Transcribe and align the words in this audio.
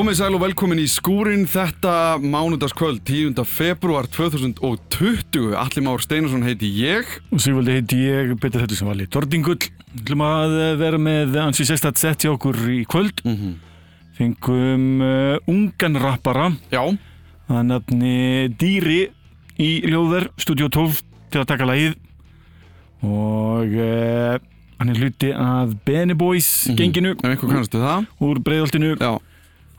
Komið 0.00 0.16
sæl 0.16 0.32
og 0.32 0.40
velkomin 0.40 0.78
í 0.80 0.86
skúrin 0.88 1.42
þetta 1.44 2.16
mánudagskvöld 2.24 3.02
10. 3.04 3.34
februar 3.44 4.06
2020 4.08 5.50
Alli 5.60 5.82
Már 5.84 6.00
Steinarsson 6.00 6.46
heiti 6.46 6.70
ég 6.72 7.04
Og 7.28 7.42
Sigvaldi 7.44 7.74
heiti 7.76 7.98
ég, 8.06 8.32
betur 8.40 8.64
þetta 8.64 8.78
sem 8.78 8.88
vali 8.88 9.04
Tordingull. 9.12 9.58
Ætlum 10.00 10.24
að 10.24 10.56
vera 10.80 11.02
með 11.04 11.36
ansi 11.44 11.68
sérstætt 11.68 12.00
sett 12.00 12.24
hjá 12.24 12.32
okkur 12.32 12.56
í 12.72 12.78
kvöld. 12.88 13.20
Mhm. 13.28 13.52
Fengum 14.16 15.04
uh, 15.04 15.52
ungan 15.52 16.00
rappara, 16.00 16.48
Já, 16.72 16.80
að 17.52 17.62
nafni 17.68 18.16
Dýri 18.56 19.02
í 19.60 19.70
Ljóðver, 19.84 20.30
Studio 20.40 20.72
12 20.72 21.04
til 21.28 21.44
að 21.44 21.50
taka 21.52 21.68
lagið. 21.68 22.00
Og 23.04 23.76
uh, 23.76 24.40
hann 24.80 24.94
er 24.94 25.04
hluti 25.04 25.36
af 25.36 25.76
Benny 25.84 26.16
Boys 26.16 26.70
genginu 26.72 27.18
einhver 27.20 27.50
kannastu 27.50 27.84
það 27.84 28.08
úr 28.24 28.40
breiðoltinu. 28.48 28.96
Já, 28.96 29.18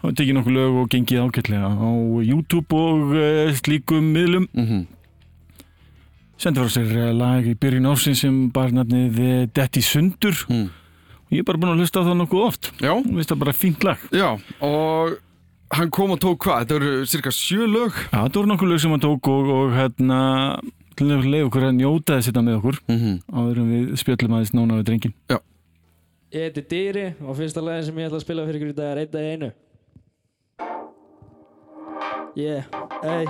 Það 0.02 0.16
tekið 0.18 0.36
nokkuð 0.40 0.56
lög 0.58 0.78
og 0.82 0.88
gengið 0.90 1.20
ágætlega 1.22 1.68
á 1.78 1.90
YouTube 2.26 2.74
og 2.78 3.14
uh, 3.14 3.52
slíkum 3.60 4.12
miðlum. 4.16 4.48
mhm 4.58 4.88
Sendi 6.42 6.58
frá 6.58 6.72
sér 6.74 6.90
eh, 6.98 7.12
lag 7.14 7.46
í 7.46 7.52
byrjun 7.54 7.86
ársins 7.92 8.24
sem 8.24 8.38
bara 8.50 8.74
nafnið 8.74 9.18
eh, 9.22 9.42
Detti 9.54 9.84
Sundur. 9.86 10.34
Mm. 10.50 10.72
Ég 11.30 11.44
er 11.44 11.46
bara 11.46 11.60
búinn 11.62 11.76
að 11.76 11.84
hlusta 11.84 12.02
á 12.02 12.08
það 12.08 12.18
nokkuð 12.24 12.46
oft. 12.48 12.70
Já, 12.82 12.96
Mér 12.98 13.20
finnst 13.20 13.30
það 13.36 13.42
bara 13.44 13.54
fínt 13.54 13.86
lag. 13.86 14.02
já, 14.10 14.26
og 14.66 15.20
hann 15.78 15.92
kom 15.94 16.16
og 16.16 16.20
tók 16.24 16.42
hvað? 16.48 16.64
Þetta 16.66 16.80
eru 16.80 17.06
cirka 17.14 17.30
sjö 17.32 17.68
lög 17.70 17.94
Já, 18.10 18.24
þetta 18.26 18.40
voru 18.42 18.50
nokkuð 18.56 18.72
lög 18.74 18.82
sem 18.82 18.96
hann 18.96 19.04
tók 19.06 19.30
og, 19.30 19.52
og 19.54 19.78
hérna 19.78 20.20
til 20.98 21.08
að 21.14 21.30
leiða 21.30 21.46
okkur 21.52 21.68
að 21.70 21.78
njóta 21.78 22.18
þess 22.18 22.32
þetta 22.32 22.44
með 22.50 22.58
okkur 22.58 22.82
Mhm. 22.90 23.14
áður 23.38 23.62
en 23.62 23.70
við 23.76 23.86
spjöllum 24.02 24.34
aðeins 24.40 24.54
nóna 24.58 24.80
við 24.82 24.88
drengin. 24.90 25.14
Ég 26.34 26.48
heiti 26.50 26.66
Dýri 26.74 27.06
og 27.22 27.38
fyrsta 27.38 27.62
lagin 27.62 27.86
sem 27.86 28.02
ég 28.02 28.10
ætla 28.10 28.18
að 28.18 28.26
spila 28.26 28.48
fyrir 28.50 28.58
ykkur 28.64 28.74
í 28.74 28.80
dag 28.82 28.98
er 28.98 29.06
dag 29.06 29.22
í 29.30 29.32
einu 29.38 29.52
Yeah, 32.34 32.64
ey 33.04 33.26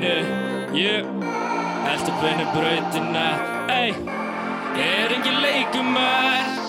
Hreinu 0.00 0.76
Ég 0.76 1.04
Held 1.84 2.08
upp 2.08 2.22
einu 2.22 2.44
brautina 2.52 3.26
Ey 3.68 3.94
Er 4.84 5.12
engin 5.14 5.38
leikum 5.44 5.94
að 5.96 6.63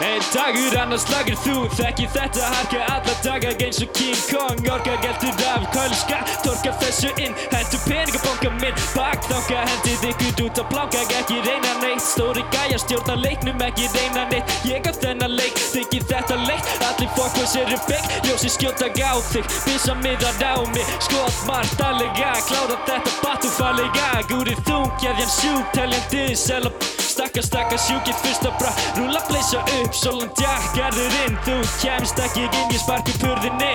Einn 0.00 0.20
dagur 0.28 0.74
annars 0.76 1.06
lagur 1.08 1.38
þú 1.40 1.54
Þekki 1.72 2.06
þetta 2.12 2.48
harka 2.52 2.80
alla 2.92 3.12
daga 3.24 3.52
eins 3.64 3.78
og 3.80 3.94
King 3.96 4.18
Kong 4.28 4.66
Orka 4.68 4.96
geltur 5.00 5.38
af 5.48 5.64
kölska 5.72 6.18
Torka 6.44 6.74
þessu 6.82 7.12
inn 7.16 7.32
Hentu 7.48 7.80
peningabonga 7.86 8.50
minn 8.58 8.82
Bakþanga 8.92 9.62
hendið 9.70 10.04
ykkur 10.10 10.42
út 10.44 10.60
að 10.60 10.68
blanka 10.74 11.00
Ekki 11.20 11.38
reyna 11.46 11.72
neitt 11.80 12.04
Stóri 12.04 12.44
gæja 12.52 12.82
stjórna 12.82 13.16
leiknum 13.22 13.64
Ekki 13.64 13.88
reyna 13.94 14.26
neitt 14.34 14.52
Ég 14.68 14.84
á 14.84 14.92
þennan 15.00 15.32
leik 15.38 15.56
Þykir 15.64 16.04
þetta 16.12 16.38
leitt 16.44 16.70
Allir 16.90 17.10
fokkvæs 17.16 17.56
eru 17.64 17.80
fake 17.88 18.20
Ljósi 18.28 18.52
skjóta 18.52 18.92
á 18.92 19.16
þig 19.32 19.48
Bissa 19.64 19.96
miðar 20.04 20.44
á 20.44 20.60
mig 20.76 20.94
Skot 21.08 21.40
margt 21.48 21.80
allega 21.80 22.36
Klára 22.50 22.76
þetta 22.84 23.16
batu 23.24 23.56
farlega 23.56 24.12
Gúrið 24.28 24.60
þung 24.68 24.92
Geðjan 25.00 25.36
sjúk 25.40 25.72
Teljandi 25.72 26.28
Sela 26.36 26.76
Stakka 27.16 27.40
stakka 27.40 27.76
sjúkið 27.80 28.16
fyrst 28.20 28.44
að 28.44 28.58
bra. 28.60 28.70
Rúla 28.98 29.22
bleysa 29.24 29.62
upp 29.80 29.94
Solan 29.96 30.28
jack 30.36 30.66
Gerður 30.76 31.14
inn. 31.24 31.38
Þú 31.46 31.54
kemst 31.80 32.20
ekki 32.20 32.44
inn 32.44 32.74
Ég 32.74 32.82
sparki 32.82 33.14
purðinni. 33.22 33.70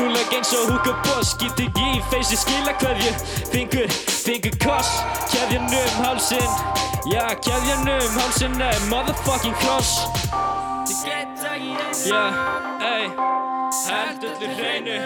Rúla 0.00 0.22
eins 0.34 0.50
og 0.56 0.70
húka 0.72 0.94
boss 1.06 1.36
Gít 1.38 1.60
ekki 1.62 1.84
í 1.94 2.00
feysi 2.10 2.38
skila 2.40 2.72
hverju 2.80 3.12
Fingur, 3.52 3.92
fingur 4.24 4.56
koss 4.62 4.90
Keðjan 5.30 5.68
um 5.68 6.00
hálsin 6.02 6.48
Já, 7.06 7.26
keðjan 7.44 7.86
um 7.92 8.18
hálsin 8.18 8.58
er 8.66 8.80
Motherfucking 8.90 9.54
cross 9.62 10.02
Já, 12.02 12.24
ey 12.82 13.06
Held 13.82 14.24
öllu 14.28 14.48
hreinu. 14.56 14.98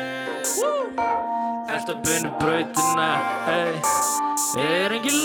Held 1.68 1.92
að 1.92 2.00
bunna 2.06 2.32
brautina? 2.40 3.10
Ey 3.52 3.74
Er 4.64 4.96
engin 4.96 5.20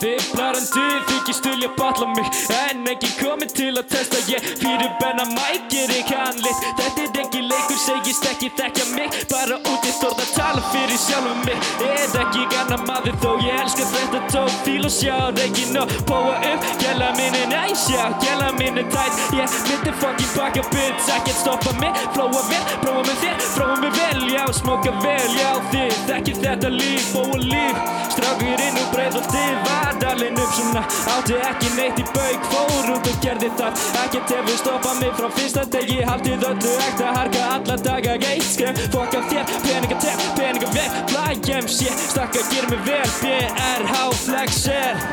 leikum 0.00 0.40
að 0.40 0.70
Fipplarandi 0.70 0.84
þykist 1.08 1.46
vilja 1.46 1.68
batla 1.76 2.06
mig. 2.14 2.26
En 2.54 2.86
enginn 2.88 3.14
komið 3.18 3.52
til 3.54 3.72
að 3.76 3.86
testa 3.90 4.18
ég 4.28 4.40
Fyrir 4.60 4.90
benna 5.00 5.24
mækir 5.34 5.90
ég 5.90 6.06
kannlit 6.08 6.56
Þetta 6.78 7.02
er 7.02 7.20
engin 7.20 7.48
leikur, 7.48 7.78
segist 7.78 8.24
ekki 8.24 8.50
þekkja 8.56 8.86
mig. 8.94 9.10
Bara 9.30 9.58
úti 9.58 9.92
þórð 10.00 10.22
að 10.24 10.32
tala 10.36 10.62
fyrir 10.72 10.98
sjálfum 10.98 11.44
mig. 11.44 11.58
Er 11.84 12.16
ekki 12.22 12.46
gana 12.52 12.80
maður 12.86 13.16
þó 13.22 13.30
Ég 13.44 13.60
elska 13.60 13.84
þetta 13.92 14.22
tók. 14.32 14.50
Fíl 14.64 14.84
og 14.84 14.92
sjá 14.92 15.16
reygin 15.36 15.80
og 15.80 15.92
póa 16.08 16.36
upp. 16.52 16.68
Gæla 16.80 17.12
minn 17.18 17.36
er 17.36 17.48
næs, 17.50 17.86
já, 17.90 18.04
gæla 18.22 18.52
minn 18.58 18.80
er 18.80 18.88
tætt. 18.92 19.20
Ég 19.36 19.58
myndi 19.68 19.92
fucking 20.00 20.32
baka 20.36 20.62
bits 20.70 21.08
Ekkert 21.08 21.36
stoppa 21.36 21.72
mig, 21.80 21.94
flóa 22.14 22.42
vel 22.48 22.64
Prófa 22.82 23.02
með 23.06 23.16
þér, 23.22 23.36
prófa 23.54 23.76
mig 23.82 23.92
vel, 23.98 24.24
já, 24.34 24.44
smóka 24.60 24.92
vel 25.04 25.30
Já, 25.36 25.50
þið 25.72 25.96
þekkir 26.08 26.42
þetta 26.44 26.72
líf, 26.74 27.12
bóa 27.14 27.40
líf. 27.44 27.84
Strákurinn 28.14 28.82
og 28.82 28.92
breið 28.94 29.20
og 29.20 29.30
þið 29.30 29.70
Varðalinn 30.00 30.38
upp 30.40 30.52
svona 30.56 30.80
Átti 31.12 31.36
ekki 31.44 31.70
neitt 31.76 31.98
í 32.00 32.04
bauk 32.14 32.44
Fór 32.48 32.86
út 32.94 33.08
og 33.10 33.16
gerði 33.20 33.50
það 33.58 33.80
Ekkert 34.00 34.30
hefur 34.32 34.56
stoppað 34.60 35.00
mig 35.00 35.10
frá 35.18 35.26
fyrsta 35.36 35.64
degi 35.74 35.98
Haldið 36.08 36.46
öllu 36.48 36.72
egt 36.86 37.02
að 37.04 37.18
harka 37.18 37.42
alla 37.56 37.76
daga. 37.84 38.14
Eitt 38.30 38.46
skref, 38.48 38.80
fokka 38.94 39.20
þér 39.28 39.52
Peninga 39.66 39.98
tef, 40.00 40.22
peninga 40.38 40.70
vel 40.72 40.86
Flægjum 41.10 41.68
sé, 41.68 41.92
stakka 42.06 42.44
ger 42.48 42.68
mig 42.70 42.80
vel 42.86 43.12
BRH 43.20 44.00
flexer. 44.22 45.04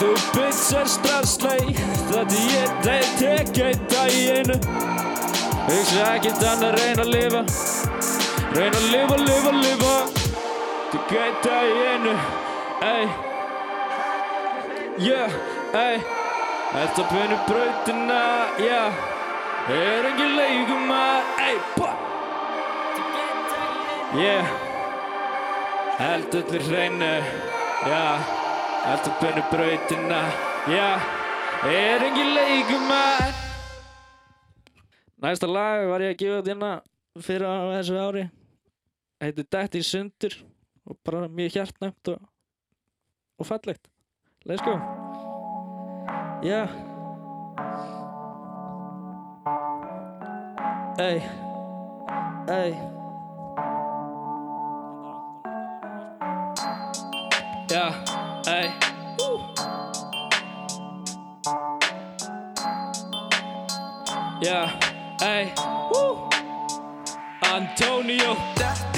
Þú 0.00 0.10
bytsar 0.34 0.90
strafslei 0.90 1.76
Þetta 2.10 2.42
ég 2.56 2.74
þeir 2.82 3.14
tek 3.20 3.62
eitt 3.68 3.86
dag 3.94 4.10
í 4.10 4.26
einu 4.40 4.58
Hugsa 5.68 6.10
ekkert 6.16 6.42
annað 6.46 6.76
reyna 6.80 7.06
að 7.06 7.14
lifa. 7.14 7.46
Reyna 8.56 8.82
að 8.82 8.90
lifa, 8.90 9.22
lifa, 9.22 9.54
lifa. 9.62 9.96
Eitt 10.96 11.40
dag 11.46 11.70
í 11.70 11.88
einu 11.94 12.18
Ey 12.86 13.34
Yeah, 14.96 15.28
ey 15.76 15.98
Þetta 16.72 17.02
bunni 17.10 17.36
brautina, 17.44 18.20
yeah 18.56 18.94
Er 19.68 20.06
engin 20.08 20.30
leikum 20.38 20.92
að, 20.94 21.32
ey, 21.44 21.58
bá 21.76 21.90
Yeah 24.16 24.54
Held 25.98 26.36
öllu 26.40 26.60
hreinu, 26.64 27.10
yeah 27.84 28.30
Þetta 28.86 29.12
bunni 29.20 29.42
brautina, 29.50 30.20
yeah 30.72 31.04
Er 31.68 32.04
engin 32.06 32.32
leikum 32.38 32.94
að 32.96 33.34
Næsta 35.26 35.50
lag 35.50 35.84
var 35.90 36.06
ég 36.06 36.14
að 36.14 36.22
gefa 36.22 36.40
þérna 36.46 36.70
fyrir 37.24 37.44
á 37.48 37.72
þessu 37.72 38.00
ári. 38.00 38.24
Heitir 39.20 39.46
Detti 39.48 39.80
Sundur 39.84 40.38
og 40.88 40.98
bara 41.04 41.28
mjög 41.28 41.56
hjartnæmt 41.56 42.12
og, 42.12 42.24
og 43.40 43.48
fallegt 43.48 43.88
Let's 44.48 44.62
go. 44.62 44.80
Yeah. 46.40 46.70
Ey. 51.00 51.18
Ey. 52.48 52.70
Yeah. 57.68 58.04
Ey. 58.46 58.72
Yeah. 64.40 65.16
Ey. 65.22 65.54
Antonio. 67.42 68.95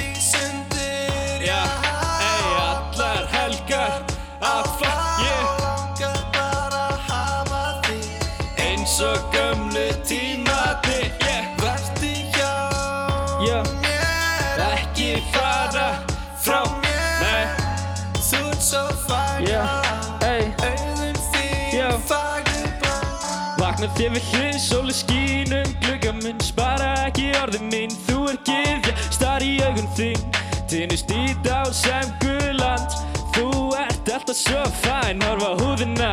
Vakna 23.79 23.95
þér 23.95 24.09
við 24.11 24.25
hlið, 24.33 24.57
sóli 24.59 24.95
skínum 24.97 25.69
Glugga 25.85 26.11
minn, 26.17 26.41
spara 26.43 26.89
ekki 27.05 27.29
orðið 27.39 27.69
mín. 27.71 27.93
Þú 28.09 28.25
er 28.33 28.39
gyðja, 28.49 28.95
star 29.15 29.45
í 29.47 29.53
augun 29.63 29.87
þín. 29.95 30.25
Tinnust 30.67 31.13
í 31.15 31.29
dál 31.45 31.71
sem 31.71 32.11
guðland 32.19 32.97
Þú 33.37 33.53
ert 33.79 34.11
alltaf 34.17 34.35
svo 34.41 34.65
fæn 34.81 35.23
Horfa 35.23 35.53
húðina. 35.61 36.11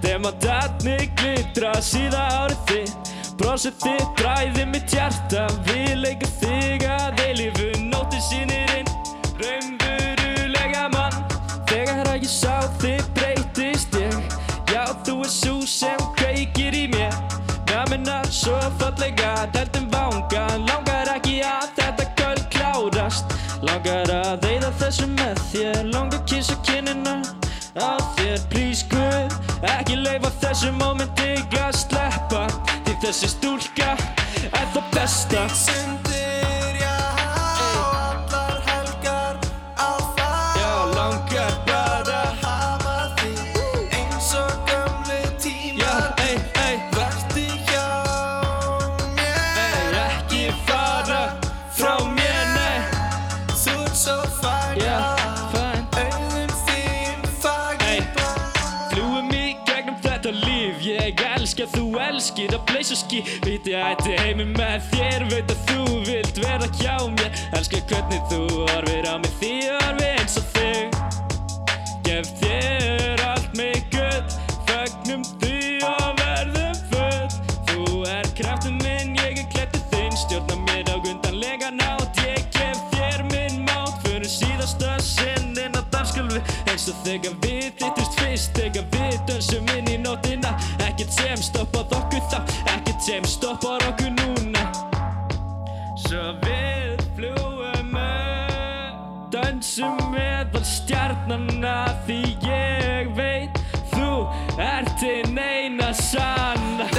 Demantatni 0.00 1.10
glitra 1.20 1.74
síða 1.84 2.24
árið 2.46 2.64
þitt. 2.70 3.12
Brosið 3.36 3.76
þitt, 3.84 4.08
bræði 4.16 4.68
mitt 4.72 4.96
hjarta. 4.96 5.50
Við 5.68 5.92
leikum 6.06 6.36
þig 6.40 6.88
að 6.96 7.24
eilífu 7.26 7.74
Nóttin 7.90 8.24
sýnir 8.30 8.72
inn. 8.78 8.92
Raunverulega 9.36 10.88
mann. 10.96 11.20
Þegar 11.68 12.14
að 12.16 12.22
ég 12.24 12.32
sá 12.40 12.56
þig 12.80 13.04
þú 13.20 13.41
er 15.24 15.30
svo 15.30 15.60
sem 15.66 15.98
kveikir 16.16 16.74
í 16.74 16.86
mér. 16.90 17.14
Namina 17.70 18.20
svo 18.30 18.56
fallega 18.80 19.46
Teltum 19.54 19.88
vanga 19.92 20.44
Langar 20.66 21.10
ekki 21.14 21.40
að 21.46 21.68
þetta 21.78 22.06
kvöld 22.18 22.44
klárast. 22.54 23.36
Langar 23.62 24.10
að 24.10 24.46
eyða 24.50 24.72
þessu 24.80 25.08
með 25.14 25.42
þér. 25.52 25.82
Langar 25.92 26.20
að 26.20 26.28
kissa 26.32 26.56
kinnina 26.66 27.18
á 27.78 27.98
þér. 28.18 28.38
Please 28.52 28.86
Guð, 28.90 29.36
ekki 29.76 30.00
leifa 30.02 30.32
þessu 30.42 30.72
momenti 30.80 31.36
að 31.62 31.76
sleppa. 31.84 32.46
Því 32.86 32.98
þessi 33.04 33.34
stúlka 33.36 33.92
er 34.50 34.66
það 34.74 34.90
besta 34.96 35.46
að 62.82 62.88
bleysa 62.88 62.96
ský 62.98 63.22
Veit 63.44 63.66
ég 63.66 63.78
ætti 63.78 64.16
heimi 64.18 64.44
með 64.56 64.86
þér. 64.90 65.24
Veit 65.30 65.50
að 65.52 65.60
þú 65.68 65.84
vilt 66.06 66.38
vera 66.42 66.68
hjá 66.80 66.96
mér. 67.14 67.30
Elska 67.54 67.80
hvernig 67.86 68.22
þú 68.30 68.40
horfir 68.66 69.06
á 69.06 69.14
mig. 69.22 69.32
Því 69.38 69.50
ég 69.62 69.84
horfi 69.84 70.08
eins 70.10 70.36
og 70.40 70.46
þig. 70.54 70.88
Gef 72.06 72.32
þér 72.40 73.22
allt 73.28 73.54
mig 73.54 73.84
gull. 73.92 74.26
Fögnum 74.66 75.22
því 75.38 75.60
og 75.86 76.08
verðum 76.22 76.80
full. 76.90 77.28
Þú 77.70 78.02
er 78.10 78.30
kraftur 78.38 78.74
minn, 78.82 79.14
ég 79.20 79.38
er 79.38 79.46
klættur 79.54 79.84
þinn. 79.92 80.16
Stjórna 80.24 80.58
mér 80.66 80.90
á 80.90 80.96
gundanlega 80.98 81.70
nátt. 81.78 82.24
Ég 82.26 82.42
gef 82.56 82.82
þér 82.96 83.26
minn 83.30 83.62
mátt. 83.68 84.02
Fyrir 84.02 84.30
síðasta 84.30 84.98
sinn 84.98 85.54
inn 85.54 85.78
á 85.78 85.82
dansgölfi 85.94 86.42
Eins 86.66 86.88
og 86.90 86.98
þegar 87.06 87.38
við 87.46 87.70
þittust 87.78 88.21
fyrst 88.32 88.56
Þegar 88.56 88.86
við 88.92 89.18
dönsum 89.28 89.68
inn 89.76 89.90
í 89.90 89.98
nótina 90.00 90.54
Ekkert 90.86 91.12
sem 91.12 91.40
stoppað 91.44 91.92
okkur 91.98 92.24
þá 92.32 92.38
Ekkert 92.72 93.04
sem 93.04 93.26
stoppar 93.28 93.84
okkur 93.90 94.12
núna. 94.16 94.64
Svo 96.06 96.32
við 96.44 97.04
fljúum 97.16 97.96
upp 97.98 99.32
Dönsum 99.32 100.00
meðal 100.12 100.64
stjarnanna 100.66 101.76
Því 102.06 102.22
ég 102.46 103.12
veit 103.16 103.60
Þú 103.92 104.10
ert 104.60 104.92
þinn 105.00 105.38
eina 105.38 105.92
sanna 105.96 106.91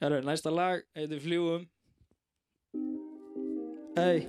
Herru, 0.00 0.20
næsta 0.22 0.50
lag 0.50 0.82
heitir 0.96 1.20
Fljúum 1.20 1.66
Ey 3.98 4.20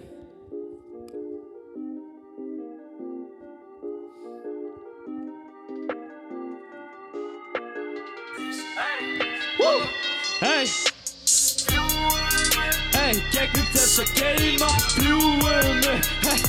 Hey 10.41 10.65
Hey, 12.95 13.13
gegnum 13.33 13.67
þessa 13.75 14.07
geima 14.17 14.71
Fljúum 14.95 15.83
Hey 16.25 16.48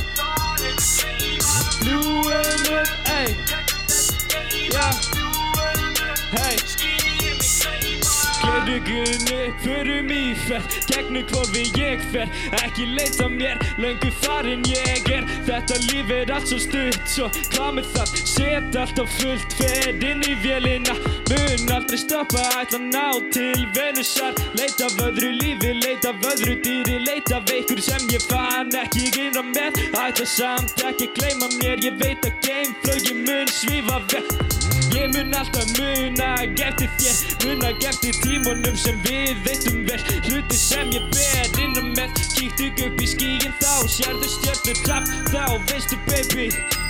förum 9.64 10.10
í 10.14 10.34
ferð 10.46 10.76
Gegnum 10.90 11.26
hvorfi 11.30 11.66
ég 11.78 12.02
fer. 12.12 12.30
Ekki 12.62 12.86
leita 12.96 13.28
mér, 13.28 13.60
löngu 13.78 14.10
farin 14.22 14.64
ég 14.68 15.10
er. 15.12 15.26
Þetta 15.48 15.78
líf 15.88 16.12
er 16.14 16.34
allt 16.34 16.50
svo 16.50 16.60
stutt 16.62 17.00
Svo 17.10 17.28
hvað 17.52 17.72
með 17.78 17.90
það, 17.94 18.14
set 18.34 18.80
allt 18.82 19.02
á 19.02 19.04
fullt 19.18 19.58
Fer 19.58 20.04
inn 20.10 20.24
í 20.26 20.36
vélina. 20.44 20.96
Mun 21.30 21.74
aldrei 21.76 22.00
stoppa, 22.00 22.44
ætla 22.62 22.82
ná 22.86 23.06
til 23.34 23.66
Venusar. 23.76 24.34
Leita 24.58 24.88
af 24.90 25.00
öðru 25.08 25.32
lífi, 25.40 25.74
leita 25.82 26.14
af 26.14 26.30
öðru 26.32 26.56
dýri. 26.64 27.00
Leita 27.06 27.40
af 27.40 27.54
einhver 27.54 27.80
sem 27.80 28.08
ég 28.10 28.22
fann 28.28 28.74
ekki 28.82 29.10
innra 29.20 29.42
með 29.46 29.80
Ætla 30.04 30.26
samt 30.26 30.84
ekki 30.88 31.10
gleyma 31.16 31.50
mér 31.58 31.84
Ég 31.86 31.98
veit 32.00 32.26
að 32.28 32.40
geimflögi 32.46 33.16
mun 33.24 33.54
svífa 33.58 34.00
vekk 34.12 34.59
Ég 34.92 35.06
mun 35.14 35.34
alltaf 35.34 35.66
muna 35.78 36.28
eftir 36.42 36.90
þér 36.98 37.18
Muna 37.44 37.68
eftir 37.88 38.16
tímunum 38.24 38.76
sem 38.76 38.98
við 39.04 39.38
veitum 39.44 39.84
vel. 39.86 40.00
Hluti 40.26 40.58
sem 40.58 40.90
ég 40.94 41.06
ber 41.14 41.60
innan 41.62 41.92
með 41.94 42.18
Kíktu 42.34 42.70
upp 42.86 42.98
í 42.98 43.06
skíin 43.12 43.54
þá 43.60 43.86
Sérðu 43.86 44.30
stjörnur 44.34 44.82
trapp 44.82 45.12
þá 45.30 45.44
Veistu 45.70 45.98
baby, 46.08 46.48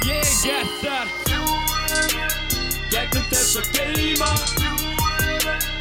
ég 0.08 0.32
er 0.48 0.72
þar. 0.80 1.12
Gegnum 2.90 3.28
þess 3.30 3.60
að 3.60 3.70
geima 3.76 4.32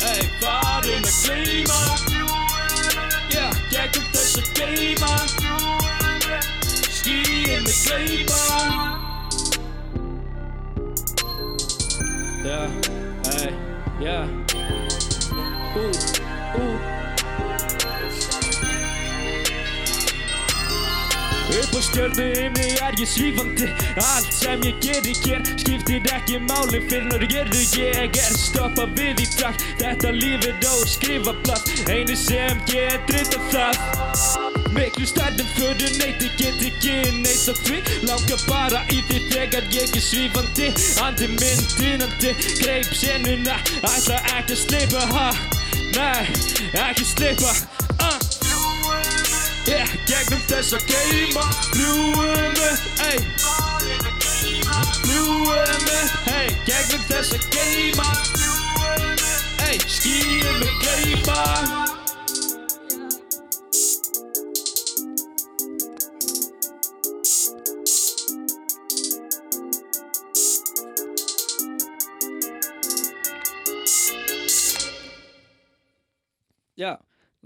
Ey, 0.09 0.27
farin 0.41 1.07
að 1.07 1.17
gleyma. 1.23 1.79
Yeah, 3.31 3.51
gegnum 3.71 4.11
þess 4.13 4.39
að 4.43 4.53
geima 4.59 5.15
Skíin 6.99 7.63
að 7.63 7.83
gleyma 7.85 8.88
Ja, 12.49 12.65
ey, 13.37 13.53
ja 14.01 14.25
Ú, 15.75 15.83
ú 16.57 16.65
Upp 21.49 21.77
á 21.77 21.81
stjörnu 21.81 22.25
himni 22.33 22.65
er 22.81 22.97
ég 22.97 23.05
svífandi. 23.05 23.69
Allt 24.01 24.33
sem 24.33 24.65
ég 24.65 24.81
geri 24.81 25.13
hér 25.21 25.45
skiptir 25.61 26.09
ekki 26.17 26.41
máli 26.49 26.81
fyrir 26.89 27.09
når 27.13 27.29
gerðu 27.29 27.65
ég 27.85 28.17
er 28.17 28.37
stoppa 28.41 28.89
við 28.97 29.25
í 29.27 29.31
takt 29.37 29.69
Þetta 29.77 30.17
líf 30.17 30.49
er 30.49 30.69
óskrifa 30.73 31.37
blað 31.45 31.73
Einu 31.85 32.17
sem 32.17 32.65
getur 32.65 33.29
þetta 33.29 33.45
það 33.53 34.48
Miklu 34.73 35.05
stærðum 35.09 35.47
fyrir 35.55 35.93
neyti 35.97 36.29
get 36.37 36.61
ekki 36.61 36.95
neitt 37.23 37.47
af 37.49 37.57
því 37.65 37.79
Langar 38.05 38.41
bara 38.45 38.81
í 38.93 38.99
því 39.09 39.19
þegar 39.31 39.69
ég 39.73 39.95
er 39.97 40.03
svífandi 40.05 40.67
Andi 41.05 41.29
minn 41.33 41.63
dynandi 41.77 42.33
Greip 42.59 42.91
senuna 42.93 43.57
Ætla 43.81 44.19
ekki 44.35 44.53
að 44.53 44.61
slipa 44.63 45.05
ha. 45.13 45.27
Nei, 45.95 46.27
ekki 46.85 47.07
slipa 47.09 47.53
uh. 48.05 48.17
Yeah, 49.69 49.89
gegnum 50.09 50.41
þess 50.49 50.73
að 50.77 50.85
geima 50.89 51.43
Fljúum 51.73 52.61
upp, 52.69 52.81
ey 53.09 53.19
Fljúum 55.01 55.91
upp, 55.97 56.31
ey 56.33 56.49
Gegnum 56.69 57.05
þess 57.09 57.37
að 57.37 57.49
geima 57.57 58.09
Ey, 59.69 59.77
skýjum 59.85 60.61
við 60.63 60.75
gleypa 60.81 61.88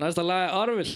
næsta 0.03 0.21
lag 0.21 0.45
er 0.45 0.51
Orville 0.51 0.95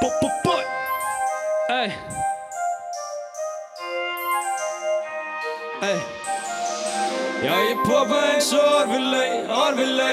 Bo-bo-boy 0.00 0.62
Ey. 1.80 1.90
Ey. 5.90 5.98
Já, 7.44 7.54
ég 7.70 7.78
poppa 7.84 8.20
eins 8.32 8.52
og 8.52 8.66
Orville, 8.80 9.24
Orville 9.64 10.12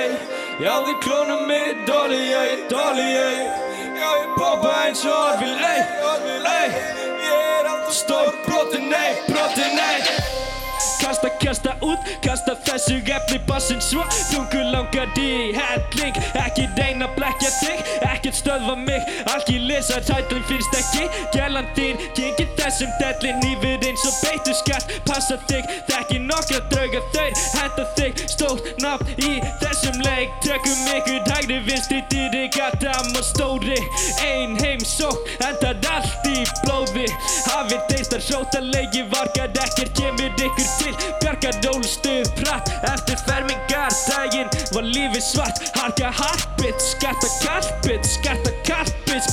Já, 0.63 0.73
þið 0.85 0.97
klónum 1.05 1.45
mig 1.49 1.85
dóli, 1.89 2.23
ey, 2.41 2.55
dóli, 2.73 3.09
ey. 3.27 3.39
Já, 4.01 4.09
ég 4.23 4.33
poppa 4.39 4.73
eins 4.87 5.05
og 5.05 5.19
Orville, 5.29 5.75
ey 6.57 6.69
Ég 7.29 7.45
er 7.59 7.69
alltaf 7.69 7.93
stór 8.01 8.33
brotin, 8.47 8.89
ey, 9.03 9.13
brotin, 9.29 9.77
ey. 9.91 10.41
Kasta, 11.03 11.29
kasta 11.53 11.75
út, 11.85 11.99
kasta 12.25 12.55
þessu 12.65 12.95
efni 13.13 13.37
bassin 13.45 13.81
svo. 13.81 14.01
Þungu 14.31 14.63
langar 14.73 15.11
í 15.21 15.53
helling 15.53 16.15
Ekki 16.41 16.65
reyna 16.77 17.05
að 17.05 17.13
blekja 17.19 17.51
þig, 17.59 17.83
ekkert 18.09 18.39
stöðva 18.39 18.73
mig. 18.79 19.11
Alki 19.29 19.59
lesa 19.61 19.99
tætlun 20.01 20.41
finnst 20.49 20.73
ekki. 20.79 21.05
Gælan 21.35 21.69
þín, 21.77 22.01
gengið 22.17 22.55
þessum 22.57 22.95
delli 22.97 23.35
Nýfur 23.43 23.85
eins 23.85 24.05
og 24.09 24.17
beittu 24.23 24.55
skatt 24.57 24.89
Passa 25.05 25.37
þig, 25.49 25.69
þekki 25.91 26.19
nokkra 26.25 26.63
drauga 26.71 27.03
Þeir 27.13 27.37
henda 27.59 27.85
þig, 27.99 28.25
stórt 28.33 28.69
nafn 28.81 29.13
í 29.21 29.31
þessum 29.61 30.01
leik 30.07 30.33
Tökum 30.45 30.89
ykkur 30.95 31.21
hægri 31.29 31.59
vinstri 31.67 32.01
dýri 32.09 32.47
Gatam 32.53 33.13
og 33.13 33.25
stóri. 33.25 33.77
Ein 34.25 34.57
heimsók, 34.61 35.21
endar 35.37 35.77
allt 35.93 36.27
í 36.29 36.41
blóði. 36.63 37.07
Hafið 37.45 37.85
deistar 37.91 38.25
hróta 38.25 38.63
leiki 38.65 39.05
Vargar 39.13 39.53
ekkert 39.67 39.93
kemur 39.97 40.45
ykkur 40.47 40.69
til 40.79 40.93
Bjargar 41.43 41.73
rólstuð 41.73 42.29
pratt. 42.39 42.69
Eftir 42.87 43.17
fermingar 43.27 43.91
daginn 44.07 44.47
var 44.71 44.85
lífið 44.87 45.23
svart. 45.25 45.57
Harka 45.75 46.11
harpit, 46.15 46.79
skarta 46.79 47.27
karpit 47.43 48.05
Skarta 48.07 48.53
karpit 48.63 49.27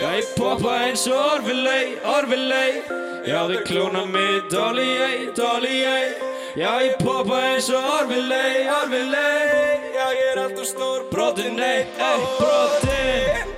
ég 0.00 0.30
poppa 0.38 0.72
eins 0.86 1.04
og 1.12 1.18
orfilei, 1.34 1.98
orfilei 2.08 2.80
Já 3.28 3.42
þið 3.50 3.60
klóna 3.68 4.06
mig 4.08 4.48
dolly, 4.50 4.86
ey, 5.04 5.26
dolly, 5.36 5.82
ey. 5.84 6.08
Já 6.56 6.70
ég 6.80 6.96
poppa 7.02 7.42
eins 7.50 7.68
og 7.68 7.90
orfilei, 7.98 8.64
orfilei 8.72 9.92
Já 9.92 10.06
ég 10.16 10.24
er 10.30 10.42
alltaf 10.46 10.70
stór 10.72 11.04
brotin, 11.12 11.60
ey, 11.60 11.84
ey, 12.08 12.24
brotin. 12.40 13.52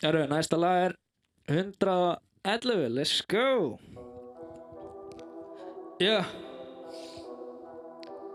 Jæru, 0.00 0.24
næsta 0.32 0.56
lag 0.56 0.88
er 0.88 0.98
111, 1.52 2.88
let's 2.88 3.20
go 3.28 3.76
Yeah. 5.98 6.24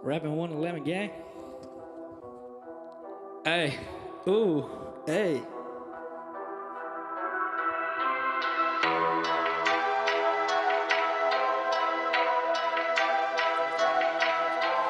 Rapping 0.02 0.36
111 0.36 0.84
gang. 0.84 1.12
Hey, 3.46 3.80
ooh, 4.28 4.70
hey. 5.08 5.42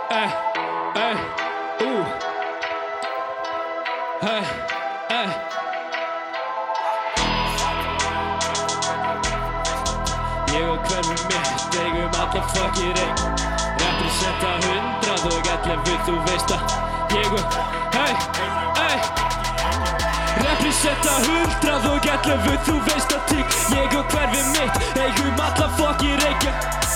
Hey, 0.09 0.27
hey, 0.27 0.52
fokkir 12.51 12.99
einn 13.03 13.15
Representa 13.81 14.51
hundrað 14.65 15.25
og 15.29 15.49
ellefu 15.53 15.95
þú 16.07 16.15
veist 16.27 16.53
að 16.55 16.75
Ég 17.13 17.33
og, 17.37 17.57
hey, 17.93 18.13
hey. 18.79 18.99
Representa 20.43 21.15
hundrað 21.27 21.89
og 21.93 22.07
ellefu 22.15 22.55
þú 22.67 22.77
veist 22.89 23.17
að 23.17 23.25
tík 23.31 23.57
Ég 23.77 23.97
og 23.99 24.13
hverfum 24.13 24.53
mitt 24.57 25.01
eigum 25.05 25.43
alla 25.47 25.71
fokkir 25.79 26.27
einn 26.29 26.47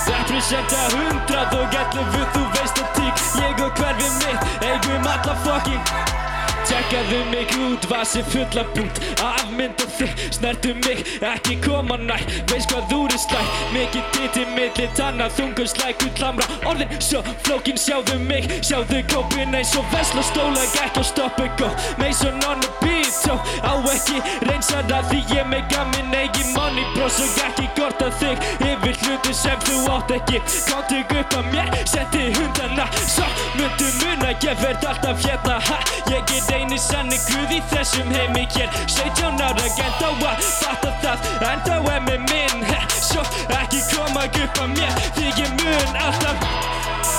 Representa 0.08 0.86
hundrað 0.96 1.60
og 1.62 1.82
ellefu 1.82 2.24
þú 2.38 2.46
veist 2.58 2.84
að 2.84 2.96
tík 3.01 3.27
Ég 3.42 3.68
og 3.68 3.84
hverfum 3.84 4.24
mitt 4.24 4.63
eigum 4.72 5.12
alla 5.16 5.38
fokkir 5.46 6.26
Tjekkaðu 6.67 7.19
mig 7.31 7.53
út, 7.63 7.86
vasi 7.88 8.19
fulla 8.27 8.65
punkt 8.75 9.00
Afmynda 9.24 9.86
þig, 9.97 10.12
snertu 10.36 10.74
mig, 10.83 11.03
ekki 11.24 11.55
koma 11.63 11.95
nær. 12.01 12.25
Veist 12.51 12.74
hvað 12.74 12.89
þú 12.91 13.00
er 13.07 13.21
slæg, 13.24 13.53
mikið 13.71 14.09
ditt 14.17 14.39
í 14.41 14.45
milli 14.51 14.89
tanna. 14.97 15.29
Þungur 15.38 15.71
slækur 15.71 16.12
klamra, 16.19 16.47
orðin 16.67 16.91
svo 17.00 17.24
flókin. 17.47 17.79
Sjáðu 17.79 18.19
mig, 18.27 18.50
sjáðu 18.67 19.00
kópin 19.13 19.55
eins 19.55 19.75
og 19.79 19.88
vesla 19.93 20.25
stóla 20.27 20.65
Gekk 20.74 21.00
og 21.00 21.07
stoppu 21.07 21.47
gó, 21.62 21.71
Mason 22.01 22.36
on 22.50 22.59
the 22.59 22.71
beat 22.81 23.07
Tó 23.08 23.36
á 23.64 23.74
ekki 23.92 24.18
reynsara 24.48 25.00
því 25.08 25.20
ég 25.32 25.46
mega 25.48 25.84
minn 25.94 26.14
eigin 26.16 26.50
money 26.56 26.84
Bros 26.96 27.20
og 27.24 27.40
ekki 27.46 27.68
gorta 27.78 28.10
þig 28.20 28.44
yfir 28.68 28.98
hluti 29.04 29.34
sem 29.36 29.60
þú 29.64 29.80
átt 29.96 30.12
ekki. 30.16 30.42
Káttu 30.68 31.00
upp 31.04 31.36
að 31.40 31.50
mér, 31.54 31.72
setti 31.88 32.26
hundana. 32.36 32.88
Svo 33.08 33.28
myndu 33.56 33.90
muna, 34.02 34.32
ég 34.44 34.60
verð 34.64 34.88
alltaf 34.92 35.24
hérna. 35.26 35.60
Ha 35.70 35.80
Ég 36.12 36.34
er 36.38 36.54
eini 36.58 36.80
sanni 36.80 37.20
guð 37.28 37.56
í 37.58 37.62
þessum 37.72 38.12
heimi 38.16 38.48
hér. 38.56 38.72
17 38.88 39.44
ára 39.44 39.68
gænt 39.78 40.04
á 40.04 40.10
að 40.12 40.48
fatta 40.62 40.94
það 41.04 41.52
En 41.52 41.64
þá 41.68 41.76
er 41.96 42.02
mér 42.08 42.24
minn. 42.32 42.66
He, 42.72 42.82
Svo 43.00 43.24
ekki 43.60 43.84
koma 43.92 44.28
upp 44.28 44.64
að 44.64 44.74
mér 44.76 45.00
Því 45.16 45.30
ég 45.44 45.54
mun 45.62 46.02
alltaf. 46.08 46.48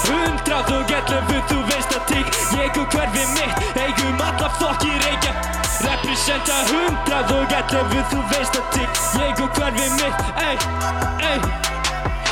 Hundrað 0.08 0.74
og 0.78 0.92
ellefu 0.98 1.40
þú 1.52 1.62
veist 1.68 1.96
að 1.96 2.10
tík 2.12 2.42
Ég 2.56 2.80
og 2.80 2.96
hverfi 2.96 3.26
mitt 3.36 3.80
Eigum 3.84 4.26
alla 4.30 4.52
fokki 4.56 4.92
reykja 5.04 5.57
Representa 5.78 6.58
hundrað 6.72 7.32
og 7.36 7.52
ellefu 7.54 8.02
þú 8.10 8.20
veist 8.32 8.56
að 8.58 8.70
tík 8.74 9.02
Ég 9.22 9.42
og 9.44 9.58
hverfi 9.58 9.88
mitt 9.98 10.18
Ey, 10.42 10.56
ey. 11.28 11.38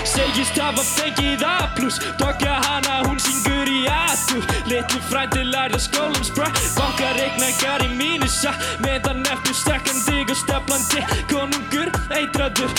Segist 0.07 0.59
hafa 0.59 0.83
fengið 0.87 1.43
A 1.47 1.69
plus. 1.77 1.99
Dokka 2.19 2.57
hana, 2.63 3.01
hún 3.07 3.19
syngur 3.23 3.71
í 3.71 3.85
atur 3.91 4.43
Litlu 4.71 5.01
frændi 5.11 5.45
lærða 5.47 5.81
skólum 5.83 6.27
spra 6.27 6.49
Banka 6.77 7.13
reikningar 7.19 7.85
í 7.87 7.91
mínusa 7.95 8.55
Meðan 8.85 9.27
eftir 9.31 9.59
stekkan 9.63 10.03
dig 10.07 10.31
og 10.31 10.41
steflandi 10.43 11.05
Konungur, 11.31 11.93
eitraður 12.19 12.75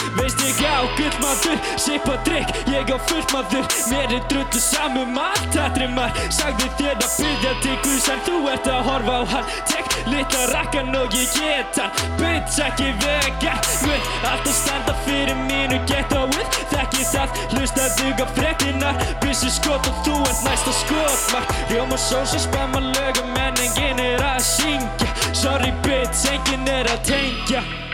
gullmaður 0.97 1.61
Sipa 1.79 2.15
drikk, 2.27 2.53
ég 2.73 2.89
á 2.89 2.97
fullt 3.09 3.33
maður 3.35 3.65
Mér 3.91 4.13
er 4.17 4.23
drullu 4.31 4.61
samum 4.61 5.17
allt 5.21 5.57
maður 5.93 6.31
Sagði 6.33 6.69
þér 6.79 6.97
að 6.97 7.15
byrja 7.17 7.53
til 7.63 7.77
Guðs 7.85 8.09
En 8.11 8.21
þú 8.25 8.37
ert 8.51 8.69
að 8.71 8.83
horfa 8.87 9.17
á 9.17 9.23
hann. 9.33 9.51
Tek 9.69 9.97
litla 10.11 10.43
rakkan 10.51 10.95
og 10.97 11.15
ég 11.15 11.33
get 11.37 11.79
hann. 11.81 11.91
Bitch 12.19 12.59
ekki 12.65 12.91
vegan 13.03 13.63
Mun 13.85 14.07
alltaf 14.31 14.53
standa 14.57 14.95
fyrir 15.05 15.37
mínu 15.47 15.79
geta 15.89 16.25
with 16.33 16.59
Þekki 16.73 17.07
það, 17.11 17.41
hlustaðu 17.55 18.13
á 18.17 18.27
fréttinar 18.37 19.01
Byssu 19.23 19.51
skot 19.53 19.87
og 19.89 20.03
þú 20.05 20.19
ert 20.27 20.45
næsta 20.45 20.75
skotmark. 20.83 21.57
Rjóma 21.71 21.99
sós 22.01 22.35
og 22.37 22.45
spamma 22.47 22.83
lögum 22.91 23.35
En 23.47 23.65
enginn 23.65 24.03
er 24.03 24.23
að 24.33 24.41
syngja. 24.45 25.11
Sorry 25.33 25.73
bitch, 25.85 26.25
enginn 26.31 26.67
er 26.71 26.89
að 26.91 27.03
tengja 27.11 27.86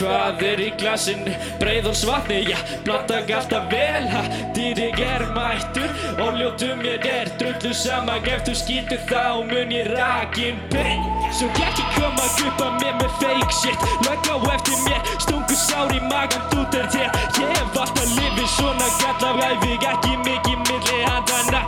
Hvað 0.00 0.40
er 0.48 0.60
í 0.64 0.68
glasinu? 0.80 1.32
Breiðholsvatni, 1.60 2.38
já, 2.48 2.56
blanda 2.86 3.18
alltaf 3.20 3.66
vel, 3.68 4.06
ha 4.08 4.22
Dýrig 4.56 4.96
er 5.04 5.26
mættur 5.34 5.90
og 6.24 6.38
ljótum 6.38 6.80
mér 6.80 7.04
er. 7.04 7.28
Drullu 7.36 7.74
sama 7.76 8.16
Ef 8.24 8.46
þú 8.46 8.54
skýtur 8.56 9.02
þá 9.10 9.44
mun 9.50 9.74
ég 9.76 9.90
rakin 9.92 10.56
bein 10.72 11.04
Svo 11.36 11.50
ekki 11.52 11.84
koma 11.98 12.24
að 12.24 12.80
mér 12.80 12.96
með 12.96 13.12
fake 13.20 13.58
shit. 13.60 13.84
Lögg 14.06 14.24
á 14.32 14.36
eftir 14.54 14.80
mér, 14.86 15.04
stungu 15.20 15.60
sár 15.66 15.92
í 15.92 16.00
magan 16.08 16.48
þú 16.48 16.64
der 16.72 16.88
þér. 16.96 17.20
Ég 17.36 17.52
hef 17.58 17.78
alltaf 17.84 18.16
lifið 18.16 18.50
svona 18.56 18.88
galla 19.02 19.52
æfing 19.52 19.84
Ekki 19.92 20.16
mikið 20.24 20.64
milli 20.64 21.04
handana 21.04 21.66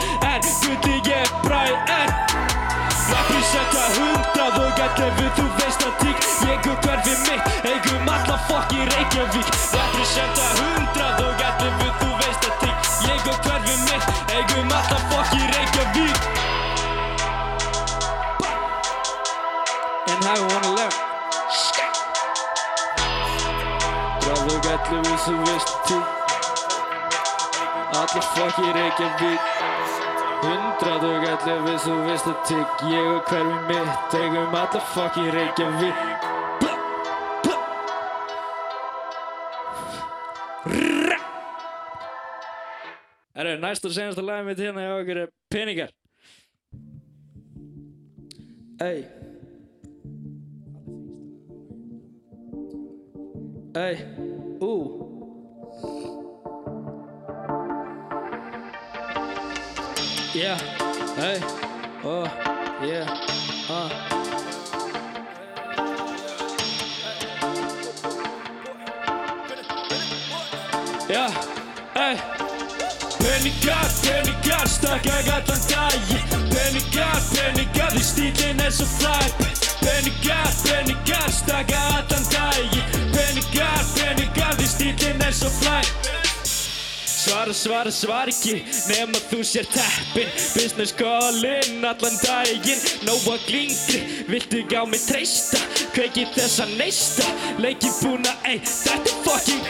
hundrað 4.93 5.09
og 5.09 5.23
ellefu, 5.23 5.29
þú 5.37 5.45
veist 5.59 5.83
að 5.87 5.93
tík 6.01 6.19
Ég 6.43 6.67
og 6.69 6.77
hverfi 6.85 7.15
mitt, 7.25 7.45
eigum 7.65 8.09
alla 8.09 8.37
fokki 8.49 8.81
Reykjavík. 8.91 9.49
Representa 9.73 10.47
hundrað 10.59 11.21
og 11.23 11.35
ellefu, 11.49 11.89
þú 12.01 12.11
veist 12.21 12.43
að 12.49 12.55
tík 12.63 12.79
Ég 13.09 13.27
og 13.33 13.39
hverfi 13.47 13.77
mitt, 13.87 14.07
eigum 14.37 14.69
alla 14.79 14.99
fokki 15.13 15.43
Reykjavík. 15.55 16.19
En 20.13 20.19
hafa 20.27 20.43
wanna 20.51 20.71
learn? 20.77 20.97
Hundrað 24.21 24.43
og 24.53 24.71
ellefu, 24.75 25.17
þú 25.25 25.35
veist 25.47 25.69
að 25.73 25.81
tík 25.89 26.07
Alla 27.93 28.23
fokki 28.35 28.67
Reykjavík 28.77 29.62
Hundrað 30.43 31.05
og 31.07 31.25
ellefu, 31.29 31.75
þú 31.85 31.93
veist 32.09 32.27
að 32.27 32.39
tigg 32.49 32.81
Ég 32.91 33.09
og 33.13 33.29
hverfi 33.31 33.59
mitt, 33.69 34.15
eigum 34.19 34.57
alla 34.59 34.81
fokkin 34.91 35.29
Reykjavík. 35.37 36.01
Bla. 36.63 36.73
Herru, 43.37 43.55
næst 43.63 43.87
og 43.87 43.95
senasta 43.95 44.27
lagið 44.27 44.51
mitt 44.51 44.65
hérna 44.67 44.89
hjá 44.89 44.97
okkur 44.99 45.23
peningar. 45.51 45.95
Ey. 48.83 49.07
Ey, 53.79 54.03
ú 54.61 55.12
Yeah, 60.35 60.59
ey, 61.19 61.41
oh, 62.05 62.25
yeah, 62.83 63.05
uh. 63.69 63.91
Já, 71.07 71.29
ey 71.97 72.17
Peningar, 73.19 73.85
peningar, 74.01 74.67
stakka 74.67 75.13
allan 75.13 75.45
daginn 75.69 76.25
Peningar, 76.49 77.21
peningar, 77.35 77.93
því 77.93 78.03
stílinn 78.03 78.61
er 78.65 78.73
svo 78.73 78.87
flæp 78.87 79.37
Peningar, 79.85 80.49
peningar, 80.65 81.29
stakka 81.29 81.77
allan 81.99 82.25
daginn 82.33 83.13
Peningar, 83.13 83.85
peningar, 83.99 84.57
því 84.57 84.71
stílinn 84.73 85.29
er 85.29 85.37
svo 85.37 85.53
flæp 85.61 86.02
Svara, 87.43 87.55
svara, 87.55 87.91
svara 87.91 88.31
ekki 88.31 88.61
Nefn 88.87 89.17
að 89.19 89.25
þú 89.33 89.39
sér 89.43 89.67
teppin. 89.67 90.29
Business 90.55 90.93
callin 90.95 91.83
allan 91.83 92.15
daginn 92.23 92.85
Nóa 93.03 93.35
glingri, 93.49 93.99
viltu 94.29 94.61
ekki 94.63 94.79
á 94.79 94.87
mig 94.87 95.03
treysta? 95.03 95.59
Kveiki 95.91 96.29
þessa 96.37 96.69
neista. 96.77 97.27
Leiki 97.59 97.91
búna, 97.99 98.37
ey, 98.47 98.61
þetta 98.63 99.11
er 99.11 99.19
fucking 99.27 99.67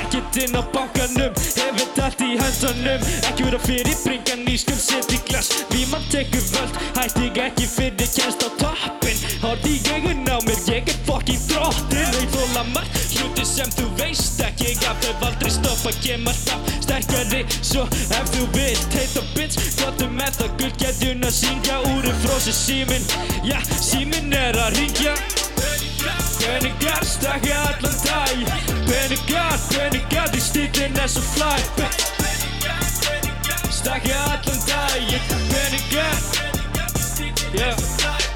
Ekkert 0.00 0.40
inn 0.42 0.58
á 0.58 0.62
bankanum 0.74 1.38
Hefur 1.54 2.02
allt 2.02 2.26
í 2.26 2.34
höndunum. 2.42 3.06
Ekki 3.30 3.46
vera 3.46 3.62
fyrir 3.62 4.02
bringan 4.02 4.42
í 4.50 4.58
skjöld 4.58 4.82
Sett 4.82 5.14
í 5.14 5.22
glas 5.30 5.52
Víman 5.70 6.02
tekur 6.10 6.42
völd 6.50 6.82
Hætti 6.98 7.30
ekki 7.46 7.70
fyrir 7.70 8.10
kjænst 8.10 8.42
á 8.42 8.48
toppin 8.58 9.11
Í 9.42 9.80
augun 9.90 10.22
á 10.30 10.38
mér 10.46 10.60
Ég 10.70 10.86
er 10.86 10.98
fucking 11.02 11.40
drottin 11.50 12.14
Ei 12.20 12.26
þóla 12.30 12.62
margt 12.70 12.94
Hluti 13.10 13.42
sem 13.46 13.70
þú 13.74 13.88
veist 13.98 14.38
ekki. 14.38 14.68
Ég 14.70 14.84
af 14.86 15.00
þau 15.02 15.26
aldrei 15.26 15.50
stoppa 15.50 15.90
Kem 15.98 16.28
alltaf 16.30 16.70
sterkari 16.84 17.42
Svo 17.58 17.88
ef 17.90 18.30
þú 18.30 18.46
vilt. 18.54 18.86
Heita 18.94 19.24
bitch 19.34 19.58
Gottu 19.80 20.06
með 20.14 20.38
það 20.38 20.54
gull 20.60 20.76
Getjun 20.78 21.26
að 21.26 21.34
syngja 21.40 21.80
Úr 21.90 22.06
frósi 22.22 22.54
símin 22.54 23.02
Já, 23.42 23.58
símin 23.82 24.30
er 24.30 24.58
að 24.62 24.78
ringja 24.78 25.16
Peningar 26.38 27.02
stakka 27.06 27.58
allan 27.66 27.98
dag 28.06 28.46
Peningar, 28.86 29.58
peningar, 29.72 30.30
því 30.30 30.44
stílinn 30.46 31.02
er 31.02 31.10
svo 31.10 31.22
flæ 31.34 31.50
Stakka 33.74 34.22
allan 34.36 34.62
dag 34.70 35.18
Peningar 35.50 36.22
yeah. 37.58 38.31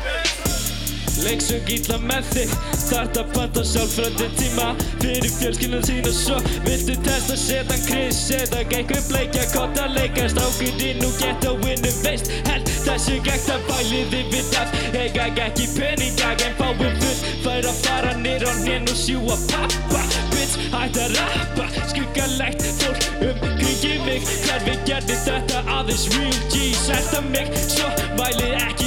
Leiksöng 1.24 1.70
ítla 1.72 1.98
með 2.04 2.32
þig. 2.34 2.56
Þart 2.86 3.20
að 3.22 3.32
panta 3.34 3.64
sjálfröndi 3.66 4.28
tíma 4.38 4.68
Fyrir 5.00 5.32
fjölskyldan 5.40 5.82
sína 5.86 6.12
svo 6.14 6.36
Viltu 6.66 6.94
testa 7.02 7.34
setan 7.40 7.82
Chris 7.88 8.20
Eða 8.36 8.62
eitthvað 8.62 9.08
bleikja 9.10 9.48
kotta 9.50 9.88
leika 9.90 10.28
Strákurinn 10.30 11.02
og 11.02 11.18
geta 11.18 11.56
winnu 11.64 11.90
veist 12.04 12.30
Held 12.46 12.66
þessu 12.86 13.16
gægt 13.26 13.50
að 13.50 13.64
bælið 13.68 14.14
yfir 14.20 14.46
það. 14.52 14.74
Eiga 15.00 15.26
ekki 15.46 15.66
peninga 15.74 16.32
en 16.46 16.54
fáum 16.60 16.80
full. 17.00 17.18
Fær 17.44 17.68
að 17.70 17.82
fara 17.82 18.14
nýr 18.22 18.46
á 18.46 18.52
hnén 18.62 18.88
og 18.90 18.98
sjúa 19.00 19.36
pappa. 19.50 20.02
Bitch, 20.32 20.56
hætt 20.72 21.00
að 21.02 21.18
rappa. 21.18 21.68
Skuggalegt 21.90 22.66
fólk 22.80 23.08
um 23.28 23.44
kringi 23.60 23.94
mig. 24.06 24.26
Hver 24.46 24.66
við 24.68 24.82
gerði 24.88 25.20
þetta 25.26 25.64
aðeins 25.78 26.08
real? 26.14 26.42
G 26.52 26.72
Sælta 26.86 27.22
mig, 27.32 27.50
svo 27.66 27.90
mæli 28.18 28.52
ekki 28.62 28.85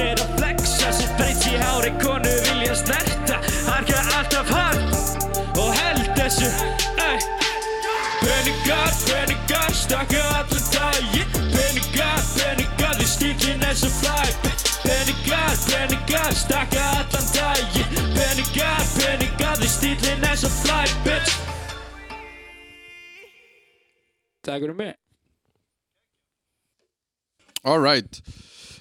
er 0.00 0.20
að 0.20 0.30
flexa 0.38 0.92
Svo 0.96 1.08
breyts 1.18 1.46
í 1.50 1.56
hári 1.60 1.92
konu 2.02 2.32
vilja 2.48 2.76
snerta. 2.78 3.40
Harka 3.66 3.98
alltaf 4.18 4.52
hard 4.52 5.58
Og 5.60 5.68
held 5.76 6.08
þessu, 6.16 6.48
Peningar, 8.22 8.92
peningar, 9.06 9.70
stakka 9.74 10.22
allan 10.38 10.66
daginn. 10.72 11.28
Peningar, 11.52 12.20
peningar, 12.36 12.94
því 12.98 13.06
stílinn 13.10 13.64
er 13.66 13.74
svo 13.76 13.90
flæp 13.98 14.46
Peningar, 14.84 15.56
peningar, 15.66 16.30
stakka 16.38 16.84
allan 17.00 17.26
daginn. 17.34 17.98
Peningar, 18.16 18.84
peningar, 18.96 19.56
því 19.60 19.72
stílinn 19.76 20.28
er 20.30 20.38
svo 20.38 20.52
flæp 20.62 20.94
Bitch. 21.06 21.34
Takk 24.42 24.64
fyrir 24.64 24.74
mig. 24.74 24.94
Alright 27.62 28.22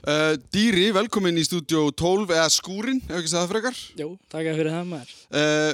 uh, 0.07 0.33
Dýri, 0.53 0.87
velkomin 0.95 1.37
í 1.37 1.45
stúdíó 1.47 1.87
12 1.93 2.33
eða 2.35 2.49
skúrin, 2.53 3.01
ef 3.07 3.17
ekki 3.21 3.31
það 3.33 3.49
frekar. 3.55 3.81
Jú, 4.01 4.09
takk 4.31 4.51
fyrir 4.57 4.71
það 4.73 4.87
maður. 4.93 5.15
Uh, 5.31 5.73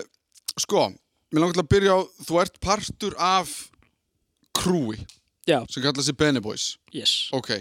Sko, 0.58 0.88
mér 1.30 1.44
langar 1.44 1.54
til 1.60 1.62
að 1.66 1.72
byrja 1.76 1.94
á 1.94 2.00
Þú 2.26 2.38
ert 2.42 2.56
partur 2.64 3.14
af 3.22 3.52
krúi 4.58 4.98
Já, 5.48 5.62
sem 5.72 5.84
kallar 5.84 6.04
sig 6.04 6.18
Benny 6.18 6.42
Boys. 6.44 6.74
Yes. 6.92 7.30
Ok. 7.32 7.54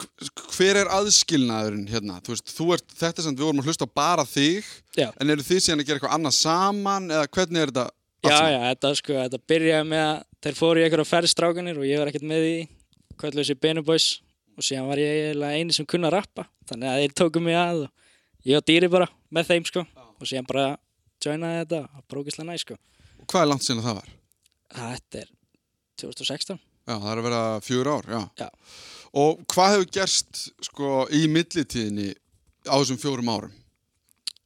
K- 0.00 0.08
Hver 0.56 0.76
er 0.82 0.90
aðskilnaðurinn 0.92 1.86
hérna? 1.88 2.18
Þú 2.24 2.34
veist, 2.34 2.50
þú 2.56 2.66
ert, 2.74 2.84
þetta 3.00 3.20
er 3.22 3.26
samt, 3.28 3.38
við 3.40 3.46
vorum 3.48 3.62
að 3.62 3.70
hlusta 3.70 3.86
bara 3.88 4.24
þig 4.28 4.66
Já. 4.98 5.06
En 5.20 5.30
eru 5.32 5.44
þið 5.46 5.62
síðan 5.64 5.80
að 5.84 5.86
gera 5.88 6.00
eitthvað 6.00 6.16
annað 6.18 6.36
saman 6.36 7.06
eða 7.14 7.30
hvernig 7.36 7.62
er 7.64 7.72
þetta? 7.72 7.86
Já, 8.26 8.36
já, 8.52 8.58
þetta 8.66 8.90
sko, 8.98 9.16
þetta 9.22 9.40
byrjaði 9.48 9.88
með 9.94 10.04
að 10.10 10.18
þeir 10.44 10.58
fóru 10.58 10.80
í 10.80 10.84
einhverja 10.84 11.08
ferðstrákanir 11.14 11.78
og 11.80 11.86
ég 11.88 12.02
var 12.02 12.10
ekkert 12.12 12.26
með 12.28 12.48
í 12.50 12.56
kvöldu 13.20 13.40
þessi 13.40 13.56
Benny 13.62 13.84
Boys 13.86 14.08
og 14.60 14.66
síðan 14.66 14.88
var 14.90 15.00
ég 15.00 15.16
eiginlega 15.16 15.58
eini 15.60 15.76
sem 15.76 15.88
kunna 15.88 16.10
að 16.10 16.16
rappa 16.18 16.46
þannig 16.68 16.90
að 16.92 17.02
þeir 17.02 17.16
tóku 17.22 17.42
mig 17.44 17.56
að 17.56 17.84
og 17.86 18.48
ég 18.50 18.60
og 18.60 18.66
dýri 18.68 18.90
bara 18.92 19.08
með 19.32 19.52
þeim 19.54 19.68
sko 19.68 19.84
og 19.96 20.28
síðan 20.28 20.48
bara 20.48 20.66
joinaði 21.24 21.62
þetta 21.62 21.80
og 21.96 22.06
brókislega 22.12 22.48
næ 22.50 22.60
sko 22.60 22.76
Og 23.20 23.28
hvað 23.28 23.42
er 23.44 23.48
langt 23.50 23.64
síðan 23.66 23.84
það 23.84 23.98
var? 24.00 24.12
Þetta 24.76 25.22
er 25.24 25.30
2016 26.00 26.60
Já, 26.90 26.94
það 26.96 27.10
er 27.12 27.20
að 27.20 27.26
vera 27.28 27.42
fjögur 27.62 27.90
ár, 27.92 28.06
já. 28.10 28.20
Já. 28.40 28.48
Og 29.20 29.42
hvað 29.52 29.74
hefur 29.74 29.90
gerst 29.94 30.40
sko 30.64 30.92
í 31.14 31.20
millitíðinni 31.30 32.08
á 32.66 32.74
þessum 32.80 32.98
fjórum 33.00 33.30
árum? 33.30 33.52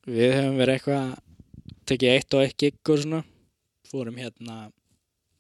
Við 0.05 0.35
hefum 0.35 0.59
verið 0.61 0.79
eitthvað 0.79 1.15
tekið 1.89 2.15
eitt 2.17 2.37
og 2.37 2.45
eitt 2.45 2.59
gig 2.61 2.91
og 2.93 3.01
svona 3.01 3.23
fórum 3.89 4.19
hérna 4.21 4.59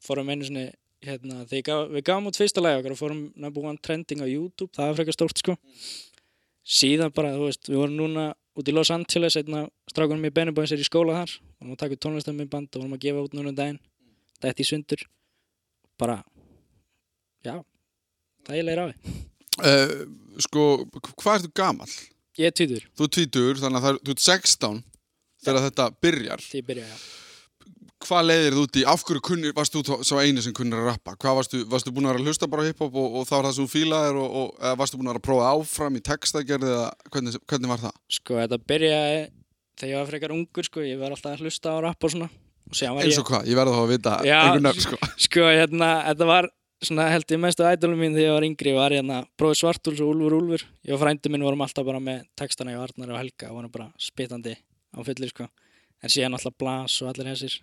fórum 0.04 0.30
einu 0.32 0.46
sinni 0.48 0.68
hérna 1.06 1.44
ég 1.50 1.64
gaf, 1.66 1.88
við 1.92 2.04
gafum 2.06 2.30
út 2.30 2.38
fyrsta 2.38 2.62
lagi 2.64 2.80
okkar 2.80 2.94
og 2.94 3.00
fórum 3.00 3.22
number 3.36 3.66
one 3.70 3.80
trending 3.84 4.22
á 4.24 4.26
YouTube 4.28 4.72
það 4.74 4.90
var 4.90 4.98
frekar 5.00 5.16
stórt 5.16 5.42
sko. 5.42 5.56
Síðan 6.64 7.12
bara, 7.14 7.34
þú 7.36 7.48
veist, 7.50 7.68
við 7.68 7.80
vorum 7.82 7.98
núna 7.98 8.28
út 8.56 8.70
í 8.70 8.74
Los 8.74 8.90
Angeles, 8.94 9.36
einna 9.36 9.66
strákunum 9.90 10.24
í 10.24 10.32
Boys 10.54 10.72
er 10.72 10.80
í 10.80 10.86
skóla 10.86 11.18
þar, 11.20 11.34
vorum 11.60 11.74
að 11.74 11.82
taka 11.82 12.00
tónlistaminn 12.00 12.48
band 12.48 12.70
og 12.72 12.82
vorum 12.84 12.96
að 12.96 13.04
gefa 13.04 13.24
út 13.26 13.36
núna 13.36 13.52
um 13.52 13.58
daginn. 13.58 13.80
Dætt 14.40 14.60
í 14.62 14.66
sundur. 14.68 15.04
Bara 16.00 16.22
já, 17.44 17.60
það 18.46 18.58
er 18.58 18.68
leira 18.70 18.88
á 18.88 18.90
því 18.90 19.22
Uh, 19.54 20.08
sko, 20.42 20.62
hvað 21.22 21.36
ertu 21.44 21.50
gamall? 21.54 21.92
ég 22.34 22.48
er 22.50 22.54
týður, 22.58 22.88
Þú 22.98 23.06
er 23.06 23.10
tvítur, 23.14 23.58
þannig 23.62 23.78
að 23.78 23.84
það 23.84 23.98
þú 24.00 24.14
ert 24.14 24.22
16 24.24 24.80
þegar 25.44 25.64
þetta 25.68 25.84
byrjar. 26.02 26.42
því 26.42 26.58
ég 26.58 26.66
byrja 26.66 26.86
já 26.88 26.96
Hvað 28.04 28.26
leiðir 28.28 28.56
þú 28.56 28.64
út 28.66 28.76
í? 28.76 28.84
Af 28.88 29.04
hverju 29.08 29.52
varst 29.56 29.76
þú 29.76 29.98
sá 30.04 30.14
eini 30.20 30.42
sem 30.44 30.54
kunnir 30.56 30.82
að 30.82 30.90
rappa? 30.90 31.14
Hvað 31.20 31.38
varstu, 31.38 31.60
varstu 31.70 31.92
búin 31.94 32.08
að 32.08 32.14
vera 32.14 32.22
að 32.22 32.28
hlusta 32.28 32.48
bara 32.52 32.66
hiphop 32.66 32.98
og, 33.00 33.20
og 33.20 33.28
það 33.28 33.38
var 33.38 33.48
það 33.48 33.54
sem 33.56 33.64
þú 33.64 33.72
fílaðir 33.72 34.18
og, 34.20 34.34
og 34.40 34.58
eða 34.60 34.78
varstu 34.80 35.00
búin 35.00 35.08
að 35.08 35.14
vera 35.14 35.22
að 35.22 35.28
prófa 35.28 35.52
áfram 35.54 35.96
í 35.96 36.02
textagerði 36.04 36.72
eða 36.74 36.90
hvernig, 37.14 37.38
hvernig 37.48 37.72
var 37.72 37.84
það? 37.86 37.94
Sko, 38.18 38.36
þetta 38.42 38.60
byrjaði 38.72 39.22
þegar 39.80 39.92
ég 39.92 40.00
var 40.00 40.10
frekar 40.10 40.34
ungur, 40.34 40.68
sko, 40.68 40.84
ég 40.84 41.00
var 41.00 41.14
alltaf 41.16 41.32
að 41.32 41.46
hlusta 41.46 41.72
á 41.72 41.78
rapp 41.86 42.06
og 42.06 42.14
svona 42.14 42.28
og 42.64 43.00
Eins 43.04 43.14
ég, 43.14 43.20
og 43.20 43.28
hvað? 43.28 43.48
Ég 43.48 43.58
verði 43.58 43.74
þá 43.74 43.80
að 43.82 43.90
vita 43.92 44.12
Já. 44.24 44.36
einhver 44.40 44.62
nöfn, 44.64 44.84
sko. 44.84 45.00
sko, 45.26 45.48
hérna, 45.48 45.90
þetta 46.10 46.28
var 46.30 46.48
svona 46.84 47.08
held 47.12 47.34
ég 47.34 47.40
mestu 47.40 47.66
ædolum 47.66 48.00
mín 48.00 48.16
þegar 48.16 48.28
ég 48.28 48.36
var 48.36 48.46
yngri 48.48 48.74
var 48.76 48.94
hérna 48.96 49.18
Bróði 49.40 49.60
Svartúls 49.60 50.00
og 50.04 50.12
Úlfur 50.12 50.36
Úlfur 50.38 50.64
ég 50.84 50.96
og 50.96 51.00
frændi 51.00 51.32
minn 51.32 51.44
vorum 51.44 51.64
alltaf 51.64 51.86
bara 51.86 52.00
með 52.02 52.24
textana 52.36 52.74
í 52.74 52.80
Arnar 52.80 53.14
og 53.14 53.20
Helga 53.20 53.50
og 53.50 53.60
vorum 53.60 53.72
bara 53.72 53.90
spitandi 54.00 54.56
á 54.56 55.00
fullir, 55.04 55.32
sko 55.32 55.48
en 56.04 56.12
síðan 56.12 56.36
alltaf 56.36 56.56
Blas 56.60 56.98
og 57.04 57.12
allir 57.12 57.30
þessir 57.32 57.60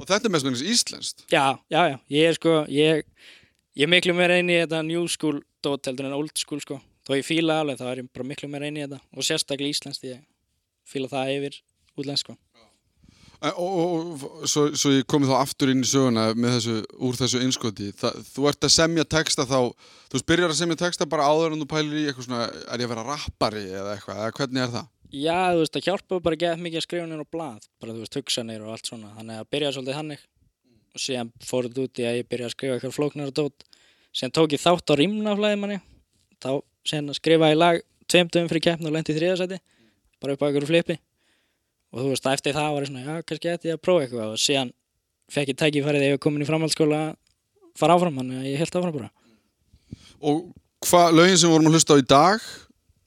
Og 0.00 0.08
þetta 0.08 0.28
er 0.28 0.34
mest 0.34 0.48
mennins 0.48 0.64
íslenskt. 0.64 1.24
Já, 1.32 1.58
já, 1.72 1.80
já, 1.92 1.96
ég 2.16 2.30
er 2.30 2.38
sko 2.38 2.56
ég, 2.72 3.04
ég 3.78 3.90
miklu 3.90 4.16
meira 4.16 4.38
inn 4.40 4.52
í 4.52 4.60
þetta 4.62 4.82
new 4.86 5.06
school 5.12 5.42
dót 5.64 5.90
heldur 5.90 6.08
en 6.08 6.16
old 6.16 6.32
school, 6.40 6.60
sko 6.64 6.80
þó 7.06 7.16
ég 7.18 7.26
fíla 7.26 7.60
alveg, 7.60 7.80
þá 7.80 7.90
er 7.90 8.02
ég 8.02 8.12
bara 8.14 8.28
miklu 8.32 8.48
meira 8.50 8.70
inn 8.70 8.78
í 8.80 8.86
þetta 8.86 9.00
og 9.12 9.26
sérstaklega 9.26 9.76
íslenskt, 9.76 10.06
ég 10.08 10.22
fíla 10.88 11.10
það 11.10 11.34
yfir 11.36 11.60
útlensk, 12.00 12.30
sko 12.30 12.38
Og, 13.40 13.56
og, 13.56 14.24
og 14.44 14.48
svo, 14.52 14.66
svo 14.76 14.90
ég 14.92 15.06
komi 15.08 15.24
þá 15.24 15.38
aftur 15.38 15.70
inn 15.72 15.80
í 15.80 15.88
söguna 15.88 16.26
með 16.36 16.58
þessu, 16.58 16.74
úr 17.08 17.16
þessu 17.16 17.40
innskoti. 17.40 17.86
Það, 17.96 18.18
þú 18.34 18.48
ert 18.50 18.66
að 18.68 18.72
semja 18.74 19.04
texta 19.08 19.46
þá, 19.48 19.56
þú 20.10 20.18
veist, 20.18 20.26
byrjar 20.28 20.52
að 20.52 20.58
semja 20.58 20.76
texta 20.82 21.06
bara 21.08 21.28
áður 21.30 21.54
en 21.56 21.62
þú 21.62 21.68
pælir 21.70 22.02
í 22.02 22.04
eitthvað 22.10 22.26
svona, 22.26 22.42
er 22.50 22.84
ég 22.84 22.84
að 22.84 22.92
vera 22.92 23.06
rappari 23.06 23.62
eða 23.70 23.94
eitthvað, 23.94 24.20
eða 24.20 24.34
hvernig 24.36 24.64
er 24.66 24.74
það? 24.74 24.90
Já, 25.10 25.50
þú 25.50 25.62
veist, 25.62 25.74
það 25.74 25.86
hjálpaði 25.88 26.24
bara 26.26 26.38
gett 26.38 26.60
mikið 26.62 26.78
að 26.80 26.86
skrifa 26.86 27.06
nýr 27.10 27.24
á 27.26 27.32
blað, 27.34 27.64
bara 27.82 27.94
þú 27.96 28.04
veist, 28.04 28.18
hugsanir 28.20 28.62
og 28.62 28.70
allt 28.74 28.86
svona, 28.86 29.10
þannig 29.16 29.40
að 29.40 29.50
byrjaði 29.50 29.74
svolítið 29.76 29.98
hannig 29.98 30.22
og 30.90 31.02
síðan 31.02 31.32
fór 31.42 31.66
þetta 31.66 31.84
út 31.86 32.00
í 32.00 32.06
að 32.06 32.18
ég 32.20 32.28
byrjaði 32.30 32.50
að 32.50 32.54
skrifa 32.54 32.76
eitthvað 32.76 32.94
flóknar 32.94 33.30
og 33.30 33.36
dót, 33.40 33.66
síðan 34.14 34.34
tók 34.38 34.54
ég 34.54 34.62
þátt 34.62 34.90
á 34.90 34.94
rímnaflæði 35.00 35.58
manni, 35.58 35.78
þá 36.38 36.52
síðan 36.86 37.18
skrifaði 37.18 37.56
ég 37.56 37.60
lag 37.60 37.82
tveim 38.06 38.30
dögum 38.30 38.50
fyrir 38.52 38.64
keppn 38.68 38.86
og 38.86 38.94
lendi 38.94 39.10
í 39.10 39.18
þriðasæti, 39.18 39.58
bara 40.22 40.34
upp 40.36 40.42
á 40.42 40.46
einhverju 40.46 40.70
flipi 40.70 40.96
og 41.90 41.98
þú 42.04 42.08
veist, 42.12 42.26
eftir 42.30 42.54
það 42.54 42.70
var 42.74 42.82
ég 42.84 42.90
svona, 42.92 43.02
já, 43.02 43.14
kannski 43.26 43.50
ætti 43.50 43.70
ég 43.70 43.74
að 43.78 43.82
prófa 43.82 44.06
eitthvað. 44.06 44.30
Og 44.30 44.38
síðan 44.38 44.70
fekk 45.30 45.48
ég 45.50 45.58
tækifærið 45.58 45.98
þegar 45.98 46.06
ég 46.06 46.14
var 46.14 46.22
komin 46.22 46.44
í 46.44 46.46
framhaldsskóla 46.46 47.00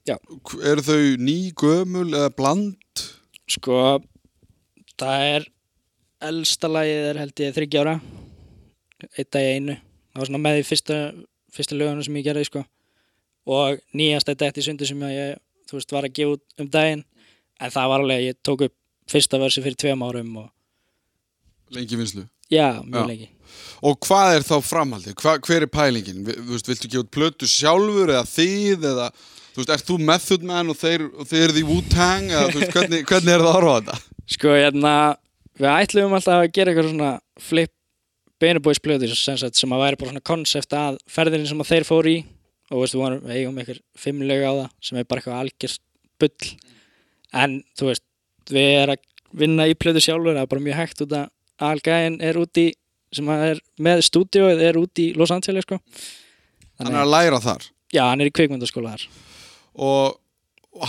að 0.04 0.12
að 0.12 0.18
að 0.18 0.60
Já. 0.60 0.70
Eru 0.70 0.84
þau 0.84 1.16
ný, 1.16 1.52
gömul 1.56 2.14
eða 2.14 2.30
bland? 2.36 3.04
Sko, 3.48 4.00
það 5.00 5.24
er 5.34 5.46
elsta 6.24 6.68
lagið 6.68 7.08
er 7.10 7.20
held 7.20 7.40
ég 7.40 7.54
þryggja 7.56 7.80
ára 7.84 8.00
eitt 9.18 9.30
dag 9.30 9.42
í 9.44 9.56
einu 9.58 9.74
það 9.76 10.20
var 10.20 10.26
svona 10.30 10.42
með 10.44 10.56
því 10.56 10.66
fyrsta, 10.68 10.98
fyrsta 11.52 11.76
lögunum 11.76 12.04
sem 12.06 12.16
ég 12.16 12.24
gerði 12.24 12.44
sko 12.48 12.62
og 13.44 13.82
nýjast 13.92 14.30
þetta 14.30 14.46
eftir 14.48 14.64
sundi 14.64 14.88
sem 14.88 15.02
ég 15.12 15.36
þú 15.68 15.76
veist 15.76 15.92
var 15.92 16.08
að 16.08 16.16
gefa 16.16 16.36
út 16.38 16.62
um 16.62 16.70
daginn 16.72 17.04
en 17.60 17.70
það 17.70 17.90
var 17.92 18.00
alveg, 18.00 18.24
ég 18.24 18.40
tók 18.40 18.64
upp 18.68 18.76
fyrsta 19.10 19.40
versi 19.42 19.60
fyrir 19.64 19.76
tveim 19.76 20.04
árum 20.06 20.36
og 20.36 20.50
Lengi 21.74 21.96
vinslu 21.96 22.24
já, 22.48 22.80
mjög 22.80 23.00
Já. 23.04 23.06
lengi 23.08 23.30
Og 23.84 23.98
hvað 24.00 24.38
er 24.38 24.42
þá 24.42 24.56
framhaldið? 24.64 25.14
Hva, 25.20 25.38
hver 25.38 25.62
er 25.62 25.70
pælingin? 25.70 26.24
Viltu 26.24 26.88
gefa 26.88 27.04
út 27.04 27.10
plötu 27.12 27.46
sjálfur 27.46 28.10
eða 28.10 28.24
þið 28.26 28.86
eða 28.90 29.12
Þú 29.54 29.62
veist, 29.62 29.70
ert 29.70 29.86
þú 29.86 29.96
method 30.02 30.44
man 30.48 30.72
og 30.72 30.78
þeir, 30.80 31.06
og 31.14 31.28
þeir 31.30 31.44
eru 31.44 31.54
því 31.54 31.64
Wu-Tang 31.68 32.32
eða 32.32 32.48
þú 32.50 32.60
veist, 32.60 32.74
hvernig, 32.74 33.04
hvernig 33.10 33.34
er 33.34 33.44
það 33.44 33.50
að 33.50 33.54
horfa 33.54 33.70
á 33.70 33.78
þetta? 33.78 33.98
Sko, 34.34 34.54
hérna, 34.58 34.94
við 35.60 35.70
ætlum 35.70 36.16
alltaf 36.18 36.40
að 36.40 36.52
gera 36.56 36.72
eitthvað 36.72 36.88
svona 36.90 37.10
flip 37.48 37.72
Beneboys 38.42 38.80
plöður 38.82 39.14
sem, 39.14 39.38
að 39.38 39.82
væri 39.84 39.98
bara 40.00 40.10
svona 40.10 40.24
konsept 40.26 40.74
að 40.74 40.98
ferðinni 41.06 41.46
sem 41.48 41.62
að 41.62 41.70
þeir 41.70 41.86
fóru 41.86 42.10
í 42.10 42.16
og 42.72 42.82
veistu, 42.82 42.98
við 42.98 43.20
við 43.22 43.36
eigum 43.38 43.60
eitthvað 43.60 43.80
fimm 44.00 44.24
lög 44.26 44.42
á 44.42 44.52
það 44.52 44.70
sem 44.88 44.98
er 44.98 45.06
bara 45.08 45.22
eitthvað 45.22 45.42
algjörst 45.44 45.82
bull 46.20 46.50
en 47.44 47.54
þú 47.78 47.90
veist, 47.90 48.04
við 48.50 48.70
erum 48.80 48.96
að 48.96 49.38
vinna 49.44 49.68
í 49.70 49.76
plöðu 49.78 50.02
sjálfur, 50.02 50.34
það 50.34 50.42
er 50.42 50.50
bara 50.50 50.64
mjög 50.66 50.80
hægt 50.80 51.04
út 51.04 51.14
að 51.18 51.68
algæðin 51.68 52.18
er 52.26 52.40
úti 52.42 52.66
sem 53.14 53.30
að 53.30 53.44
er 53.52 53.62
með 53.86 54.02
stúdíóið 54.08 54.64
er 54.66 54.78
úti 54.80 55.08
í 55.10 55.14
Los 55.18 55.30
Angeles 55.34 55.66
sko. 55.66 55.78
Hann 56.80 56.90
er 56.90 57.04
að 57.04 57.12
læra 57.14 57.40
þar 57.42 57.68
já, 57.94 58.02
hann 58.08 58.22
er 58.24 58.30
í 58.30 58.34
kvikmyndaskóla 58.34 58.96
þar 58.96 59.06
og, 59.74 60.16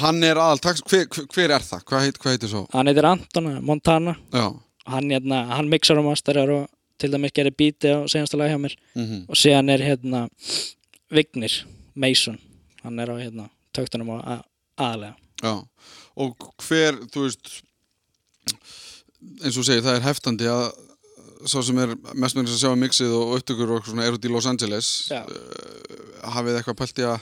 hann 0.02 0.24
er 0.24 0.36
aðal 0.41 0.60
hver, 0.89 1.08
hver- 1.34 1.52
er 1.58 1.65
það? 1.65 1.84
Hvað, 1.86 2.06
heit, 2.08 2.17
hvað 2.21 2.32
heitir 2.36 2.50
svo? 2.52 2.63
hann 2.74 2.88
heitir 2.88 3.06
Anton 3.06 3.52
Montana. 3.65 4.15
Já, 4.34 4.48
hann, 4.88 5.10
hérna, 5.13 5.43
hann 5.56 5.69
mixar 5.69 5.98
og 6.02 6.06
masterar 6.10 6.50
og 6.50 6.67
til 6.98 7.12
dæmis 7.12 7.34
gerir 7.36 7.52
bíti 7.52 7.91
á 7.91 8.06
senasta 8.08 8.38
lag 8.38 8.50
hjá 8.54 8.58
mér. 8.62 8.76
Mm 8.95 9.26
og 9.30 9.36
síðan 9.36 9.69
er 9.74 9.80
hérna 9.84 10.30
Vignir 11.12 11.65
Mason. 11.95 12.38
Hann 12.84 13.00
er 13.00 13.10
á 13.12 13.15
hérna 13.19 13.50
töktunum 13.74 14.10
á 14.15 14.17
a- 14.38 14.45
aðalega. 14.78 15.15
Já. 15.43 15.65
Og 16.17 16.36
hver, 16.63 16.95
þú 17.12 17.26
veist 17.28 17.62
eins 19.43 19.58
og 19.58 19.65
segir, 19.65 19.82
það 19.86 19.98
er 20.00 20.06
heftandi 20.06 20.48
að 20.50 20.65
sá 21.50 21.60
sem 21.65 21.78
er 21.82 21.93
mest 22.17 22.38
með 22.38 22.48
þess 22.48 22.56
að 22.56 22.62
sjá 22.63 22.80
mixið 22.80 23.13
og 23.13 23.34
upptökur 23.39 23.71
og 23.76 23.86
svona 23.86 24.06
er 24.08 24.15
út 24.17 24.26
í 24.26 24.32
Los 24.32 24.48
Angeles 24.50 24.88
uh, 25.13 25.26
hafið 26.34 26.58
eitthvað 26.60 26.78
pælt 26.80 27.02
í 27.04 27.06
að 27.10 27.19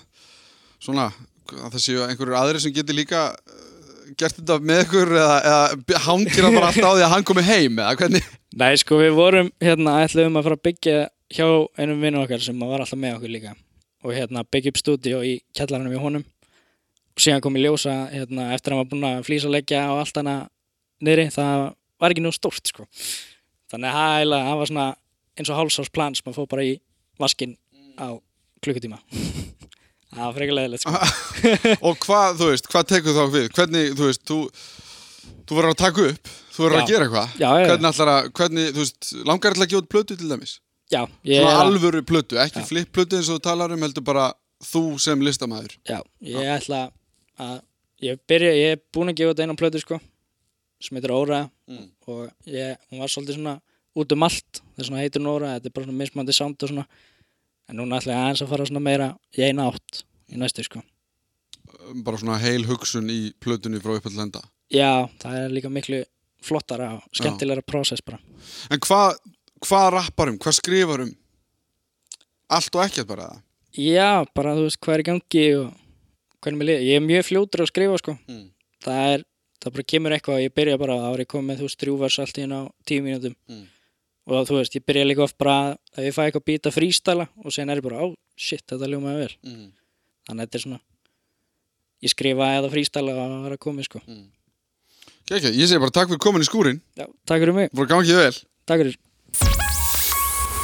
svona, 0.84 1.10
að 1.51 1.75
það 1.75 1.84
séu 1.84 2.03
einhverjur 2.06 2.39
aðri 2.39 2.62
sem 2.63 2.73
geti 2.75 2.95
líka 2.95 3.25
uh, 3.34 3.73
gert 4.19 4.38
þetta 4.38 4.60
með 4.63 4.84
ykkur 4.86 5.13
eða, 5.17 5.38
eða 5.49 6.01
hangir 6.06 6.39
það 6.39 6.58
bara 6.58 6.69
alltaf 6.71 6.88
á 6.88 6.93
því 6.93 7.06
að 7.06 7.13
hann 7.13 7.27
komi 7.29 7.45
heim 7.47 7.82
eða 7.84 7.97
hvernig? 7.99 8.32
Nei 8.62 8.71
sko 8.79 8.99
við 9.01 9.17
vorum 9.17 9.51
hérna 9.63 9.99
ætluðum 10.03 10.39
að 10.39 10.47
fara 10.47 10.60
að 10.60 10.65
byggja 10.69 10.97
hjá 11.34 11.47
einum 11.79 12.03
vinnu 12.03 12.21
okkar 12.21 12.43
sem 12.45 12.60
var 12.62 12.84
alltaf 12.84 12.99
með 13.01 13.17
okkur 13.17 13.34
líka. 13.34 13.56
Og 14.03 14.13
hérna 14.13 14.43
byggja 14.45 14.73
upp 14.73 14.82
stúdíó 14.82 15.21
í 15.25 15.38
kjallaranum 15.56 15.95
í 15.95 16.01
honum. 16.01 16.25
Og 17.13 17.23
síðan 17.23 17.41
kom 17.45 17.58
ég 17.58 17.67
ljósa 17.67 17.95
hérna 18.12 18.51
eftir 18.53 18.73
að 18.73 18.77
hann 18.77 18.84
var 18.84 18.91
búinn 18.91 19.08
að 19.10 19.23
flýsa 19.29 19.51
leggja 19.51 19.86
og 19.93 20.03
allt 20.03 20.19
hana 20.19 20.36
niðri 21.03 21.29
það 21.34 21.69
var 22.01 22.13
ekki 22.13 22.25
nú 22.25 22.34
stórt 22.36 22.69
sko. 22.69 22.86
Þannig 23.73 23.97
að 24.03 24.36
það 24.36 24.60
var 24.60 24.71
svona 24.71 24.88
eins 25.39 25.49
og 25.49 25.58
hálsás 25.58 25.93
plan 25.93 26.17
sem 26.17 26.29
að 26.29 26.38
fóð 26.38 26.49
bara 26.53 26.67
í 26.67 26.73
vaskinn 27.21 27.58
á 27.97 28.13
klukkutíma 28.63 29.01
það 30.15 30.23
var 30.26 30.36
frekar 30.38 30.58
leðilegt 30.60 30.84
sko. 30.86 30.93
Og 31.89 31.97
hvað, 32.06 32.38
þú 32.41 32.49
veist, 32.52 32.69
hvað 32.71 32.88
tekur 32.93 33.17
þá 33.17 33.23
við? 33.36 33.47
Hvernig, 33.58 33.93
þú 33.99 34.10
veist, 34.10 34.23
þú 34.30 34.38
þú 35.43 35.58
verður 35.58 35.73
að 35.73 35.80
taka 35.84 36.06
upp, 36.12 36.32
þú 36.56 36.63
verður 36.65 36.78
Já. 36.78 36.84
að 36.84 36.91
gera 36.93 37.08
eitthvað? 37.08 37.34
Já, 37.39 37.47
já, 37.47 37.60
já. 37.63 37.67
hvernig 37.71 37.89
ætlar 37.93 38.12
að, 38.13 38.30
hvernig, 38.39 38.69
þú 38.76 38.84
veist 38.86 39.12
langar 39.32 39.56
ætla 39.56 39.67
að 39.67 39.71
gefa 39.73 39.84
út 39.84 39.91
plötu 39.95 40.17
til 40.19 40.30
dæmis? 40.32 40.54
Já, 40.93 41.02
ég 41.26 41.41
svona 41.41 41.54
er 41.58 41.62
alvöru 41.65 42.02
plötu, 42.06 42.38
ekki 42.43 42.62
Já. 42.62 42.67
flip 42.69 42.91
plötu 42.95 43.17
eins 43.19 43.30
og 43.32 43.39
þú 43.39 43.43
talar 43.47 43.73
um, 43.76 43.84
heldur 43.88 44.06
bara 44.06 44.26
þú 44.63 44.84
sem 45.04 45.23
listamæður 45.26 45.78
Já, 45.89 45.99
ég 46.23 46.49
ætla 46.58 46.82
að 47.41 47.56
ég, 48.04 48.19
byrja, 48.30 48.52
ég 48.60 48.76
er 48.78 48.82
búinn 48.93 49.12
að 49.13 49.19
gefa 49.21 49.34
þetta 49.34 49.47
einan 49.47 49.60
plötu 49.60 49.82
sko 49.84 49.99
sem 50.84 50.97
heitir 50.99 51.15
Óra 51.15 51.45
Mm. 51.63 51.86
og 52.12 52.26
ég, 52.52 52.73
hún 52.91 52.99
var 52.99 53.08
svolítið 53.08 53.38
svona 53.38 53.54
út 53.95 54.12
um 54.12 54.23
allt. 54.28 54.58
Þess 54.76 54.89
vegna 54.89 54.99
heitir 54.99 55.21
hún 55.21 55.30
Óra, 55.32 55.54
þetta 55.56 55.69
er 55.69 55.73
bara 55.78 55.86
svona 55.88 55.99
mismandi 56.02 56.34
sound 56.36 56.60
og 56.65 56.71
svona 56.73 56.84
en 57.69 57.80
núna 57.80 57.99
ætla 57.99 58.15
ég 58.15 58.23
aðeins 58.23 58.43
að 58.45 58.52
fara 58.54 58.67
svona 58.69 58.84
meira 58.84 59.12
í 59.38 59.45
eina 59.45 59.67
átt 59.71 60.04
í 60.32 60.39
næstu 60.39 60.65
sko. 60.65 60.82
Bara 62.06 62.19
svona 62.19 62.39
heil 62.41 62.65
hugsun 62.67 63.10
í 63.12 63.21
plötunni 63.43 63.82
frá 63.84 63.95
upp 63.97 64.10
að 64.10 64.19
lenda 64.19 64.43
Já, 64.73 65.06
það 65.21 65.38
er 65.38 65.54
líka 65.54 65.69
miklu 65.69 66.02
flottara 66.43 66.93
og 66.97 67.04
skemmtilegra 67.15 67.63
prósess 67.65 68.04
bara. 68.06 68.19
En 68.71 68.82
hvað, 68.84 69.19
hvað 69.63 69.89
rappar 69.97 70.32
um, 70.32 70.39
hvað 70.41 70.99
um? 71.06 71.13
Allt 72.54 72.76
og 72.76 72.84
ekkert 72.84 73.08
bara 73.10 73.30
það 73.32 73.41
Já, 73.73 74.26
bara 74.36 74.54
þú 74.54 74.67
veist 74.67 74.80
hvað 74.86 74.93
er 74.93 75.02
í 75.02 75.08
gangi 75.08 75.45
og 75.58 75.69
hvernig 76.43 76.60
mér 76.60 76.67
liði, 76.69 76.89
ég 76.91 76.99
er 76.99 77.06
mjög 77.06 77.23
fljótur 77.30 77.63
að 77.63 77.69
skrifa 77.71 77.99
sko. 78.02 78.13
Mm. 78.30 78.43
það 78.84 79.13
er, 79.13 79.23
það 79.63 79.76
bara 79.78 79.86
kemur 79.93 80.13
eitthvað 80.13 80.36
og 80.36 80.43
ég 80.43 80.54
byrja 80.60 80.80
bara, 80.82 80.97
þá 80.99 81.08
er 81.10 81.23
ég 81.23 81.32
komið 81.32 81.62
þú 81.62 81.69
veist 81.69 81.80
þrjúvers 81.82 82.17
allt 82.21 82.38
í 82.38 82.43
hérna 82.43 82.60
á 82.62 82.63
tíu 82.86 83.06
mínútum. 83.06 83.36
Mm. 83.49 83.63
Og 84.29 84.47
þú 84.47 84.57
veist, 84.59 84.75
ég 84.77 84.86
byrja 84.88 85.05
líka 85.09 85.25
oft 85.25 85.38
bara 85.41 85.75
að 85.97 86.07
ég 86.07 86.15
fæ 86.15 86.21
eitthvað 86.27 86.45
býta 86.47 86.71
frístæla 86.73 87.27
og 87.43 87.51
sen 87.55 87.69
er 87.69 87.81
ég 87.81 87.86
bara, 87.86 88.05
ó, 88.05 88.07
shit, 88.39 88.63
þetta 88.69 88.88
ljómaði 88.91 89.25
vel. 89.25 89.36
Mm. 89.49 89.67
þannig 90.29 90.39
að 90.39 90.45
þetta 90.47 90.59
er 90.59 90.63
svona 90.67 90.79
ég 92.03 92.12
skrifa 92.13 92.47
eða 92.59 92.71
frístæla 92.73 93.13
og 93.13 93.19
það 93.19 93.43
var 93.47 93.57
að 93.57 93.62
komið 93.67 93.89
sko 93.89 94.03
Kekja, 95.23 95.53
ég 95.55 95.69
segi 95.71 95.79
bara 95.79 95.93
takk 95.95 96.09
fyrir 96.12 96.19
komin 96.23 96.43
í 96.43 96.47
skúrin 96.47 96.81
Já, 96.99 97.05
takk 97.27 97.39
fyrir 97.45 97.55
mig, 97.55 97.69
bara 97.71 97.88
gangið 97.93 98.17
vel. 98.19 98.33
Takk 98.67 98.81
fyrir. 98.83 98.97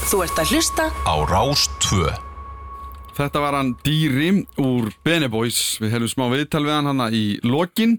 Þú 0.09 0.19
ert 0.25 0.41
að 0.41 0.51
hlusta 0.51 0.87
á 0.91 1.13
Rástvö 1.29 2.09
Þetta 3.19 3.41
var 3.43 3.55
hann 3.55 3.73
Dýri 3.85 4.29
úr 4.59 4.89
Beneboys 5.05 5.77
Við 5.79 5.93
hefum 5.95 6.11
smá 6.11 6.25
viðtal 6.33 6.63
við 6.65 6.75
hann 6.75 6.89
hana 6.91 7.07
í 7.11 7.23
lokin. 7.43 7.97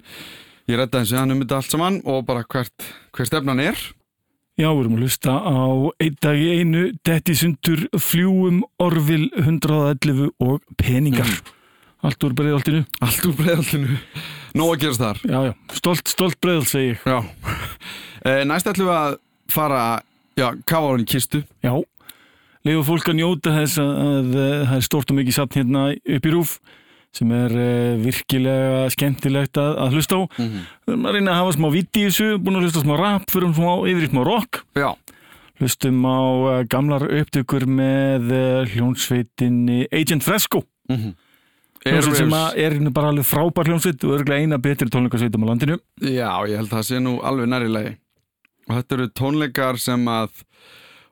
Ég 0.68 0.80
redda 0.80 1.00
þessi 1.02 1.16
hann 1.20 1.32
um 1.34 1.40
þetta 1.42 1.58
allt 1.60 1.72
saman 1.74 1.98
og 2.08 2.22
bara 2.28 2.44
hvert, 2.48 2.86
hver 3.16 3.28
stefnan 3.28 3.60
er 3.64 3.80
Já, 4.60 4.68
við 4.76 4.80
erum 4.82 4.96
að 4.98 5.04
hlusta 5.06 5.34
á 5.40 5.56
einn 6.04 6.16
dag 6.20 6.36
í 6.36 6.48
einu, 6.60 6.80
detti 7.08 7.32
sundur, 7.38 7.86
fljúum, 7.96 8.58
orvil, 8.82 9.30
111 9.40 10.26
og 10.36 10.74
peningar. 10.76 11.30
Allt 12.04 12.26
úr 12.28 12.34
breiðaltinu. 12.36 12.82
Allt 13.00 13.24
úr 13.24 13.38
breiðallinu 13.38 13.96
Nóg 14.58 14.74
að 14.74 14.82
gerast 14.82 15.00
þar. 15.00 15.22
Já, 15.24 15.38
já, 15.48 15.54
stolt, 15.78 16.12
stolt 16.12 16.36
breiðalt 16.44 16.68
segi 16.68 16.90
ég. 16.90 17.06
Já. 17.08 17.22
E, 18.20 18.34
Næst 18.50 18.68
ætlum 18.68 18.90
við 18.90 18.98
að 18.98 19.16
fara 19.54 19.80
Já, 20.36 20.50
í 20.52 21.08
kistu. 21.08 21.40
Já, 21.64 21.72
leiðu 22.68 22.84
fólk 22.90 23.08
að 23.08 23.18
njóta 23.22 23.56
þess 23.56 23.80
að 23.80 24.30
það 24.36 24.76
er 24.76 24.86
stort 24.90 25.14
og 25.14 25.20
mikið 25.22 25.38
satt 25.38 25.56
hérna 25.56 25.86
upp 25.96 26.28
í 26.28 26.34
rúf 26.36 26.58
sem 27.16 27.30
er 27.34 27.54
uh, 27.54 28.00
virkilega 28.00 28.82
skemmtilegt 28.94 29.58
að, 29.60 29.72
að 29.84 29.96
hlusta 29.96 30.18
á. 30.18 30.22
Mhm. 30.38 30.66
Við 30.84 30.94
erum 30.94 31.08
að 31.08 31.16
reyna 31.16 31.32
að 31.32 31.40
hafa 31.40 31.56
smá 31.56 31.70
vitt 31.74 32.00
í 32.00 32.04
þessu, 32.08 32.28
búin 32.40 32.58
að 32.58 32.66
hlusta 32.66 32.84
smá 32.84 32.94
rap, 33.00 33.24
fyrir 33.32 33.56
smá 33.56 33.72
yfir 33.90 34.06
í 34.06 34.12
smá 34.12 34.22
rock. 34.26 34.62
Já 34.78 34.90
Hlustum 35.60 35.98
á 36.08 36.20
uh, 36.24 36.60
gamlar 36.72 37.02
upptökur 37.04 37.66
með 37.68 38.30
uh, 38.32 38.70
hljónsveitinni 38.72 39.82
Agent 39.92 40.24
Fresco. 40.24 40.62
Hljónsveit 40.88 42.16
sem 42.16 42.32
er 42.60 42.76
bara 42.92 43.10
alveg 43.12 43.28
frábær 43.28 43.68
hljónsveit 43.68 44.00
og 44.08 44.14
örgulega 44.18 44.46
eina 44.46 44.60
betri 44.60 44.88
tónleikasveitum 44.88 45.44
á 45.44 45.50
landinu. 45.52 45.76
Já, 46.00 46.32
ég 46.48 46.56
held 46.60 46.70
að 46.70 46.78
það 46.78 46.86
sé 46.88 47.02
nú 47.04 47.18
alveg 47.24 47.52
nærilegi 47.52 47.92
Og 48.70 48.76
þetta 48.78 48.96
eru 48.96 49.06
tónleikar 49.18 49.78
sem 49.82 50.04
að 50.10 50.42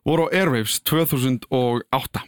voru 0.06 0.28
á 0.30 0.34
Airwaves 0.38 0.78
2008 0.86 2.22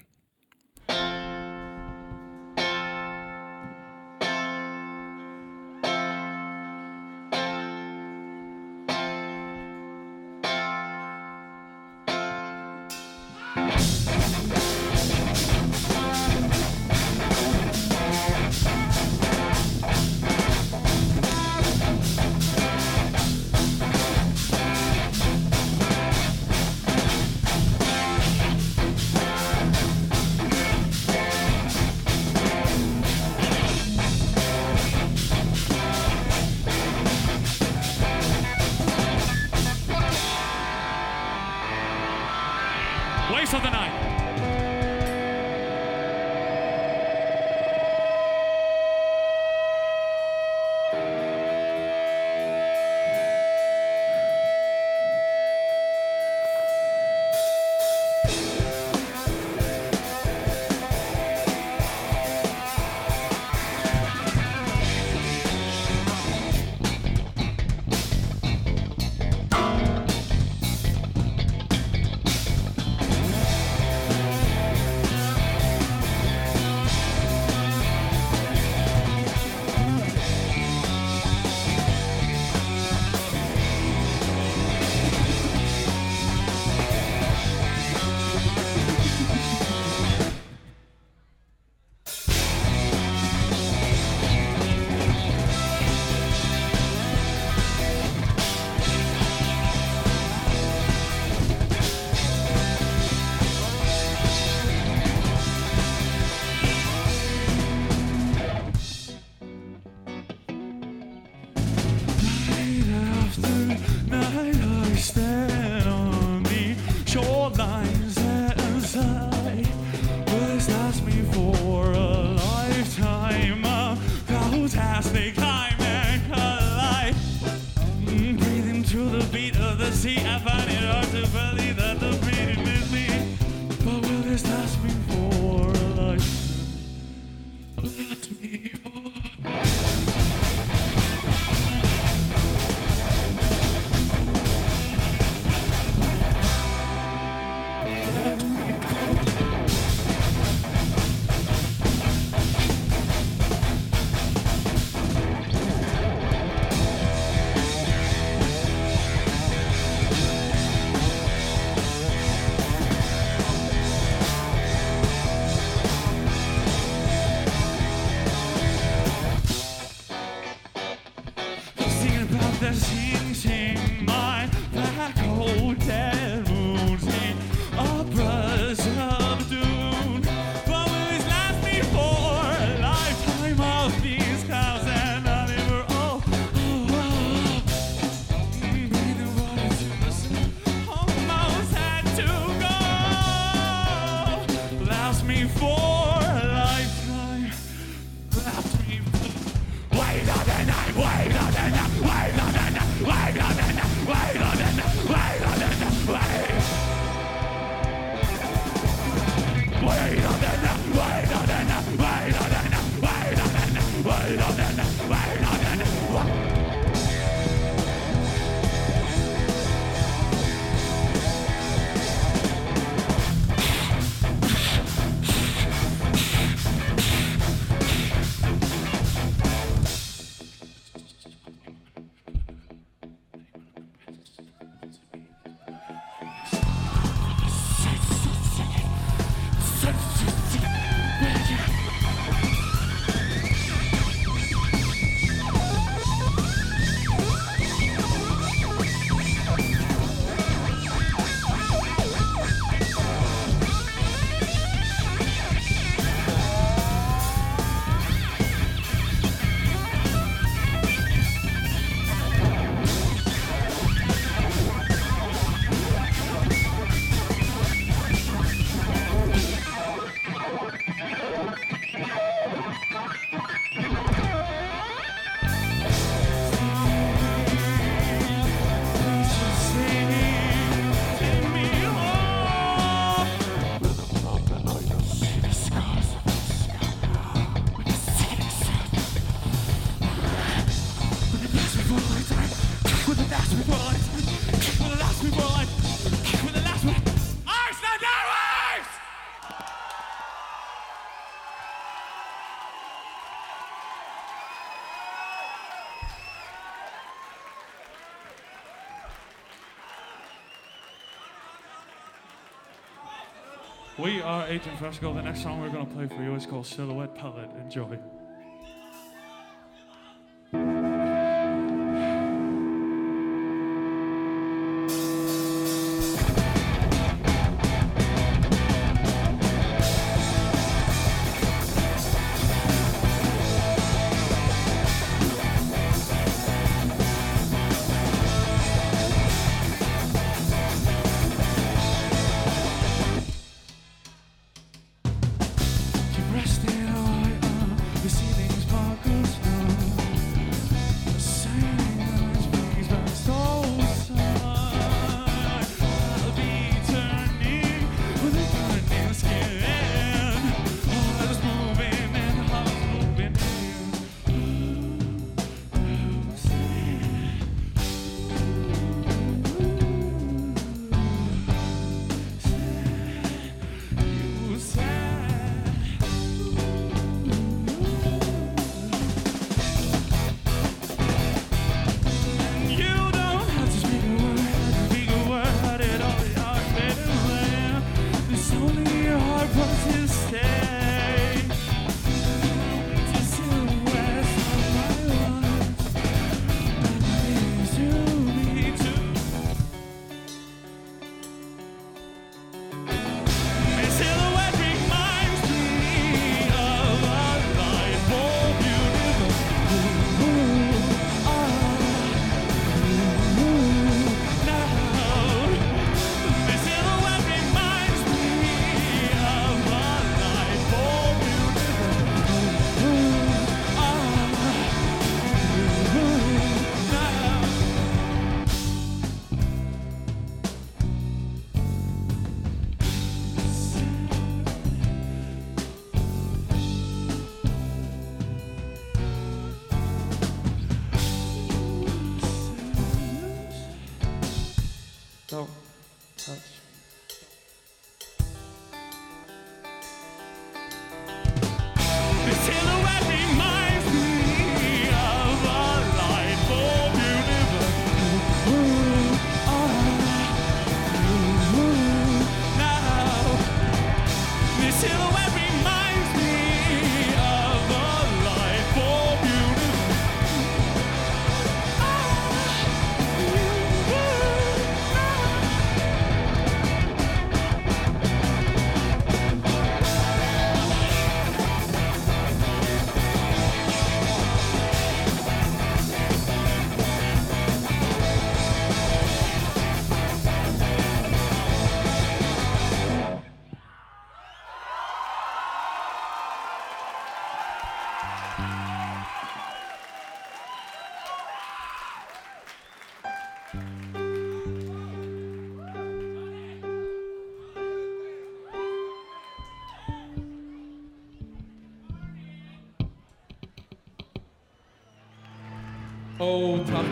We 314.00 314.22
are 314.22 314.46
Agent 314.46 314.78
Fresco. 314.78 315.12
The 315.12 315.20
next 315.20 315.42
song 315.42 315.60
we're 315.60 315.68
going 315.68 315.86
to 315.86 315.94
play 315.94 316.06
for 316.06 316.22
you 316.22 316.34
is 316.34 316.46
called 316.46 316.66
Silhouette 316.66 317.14
Palette. 317.14 317.50
Enjoy. 317.60 317.98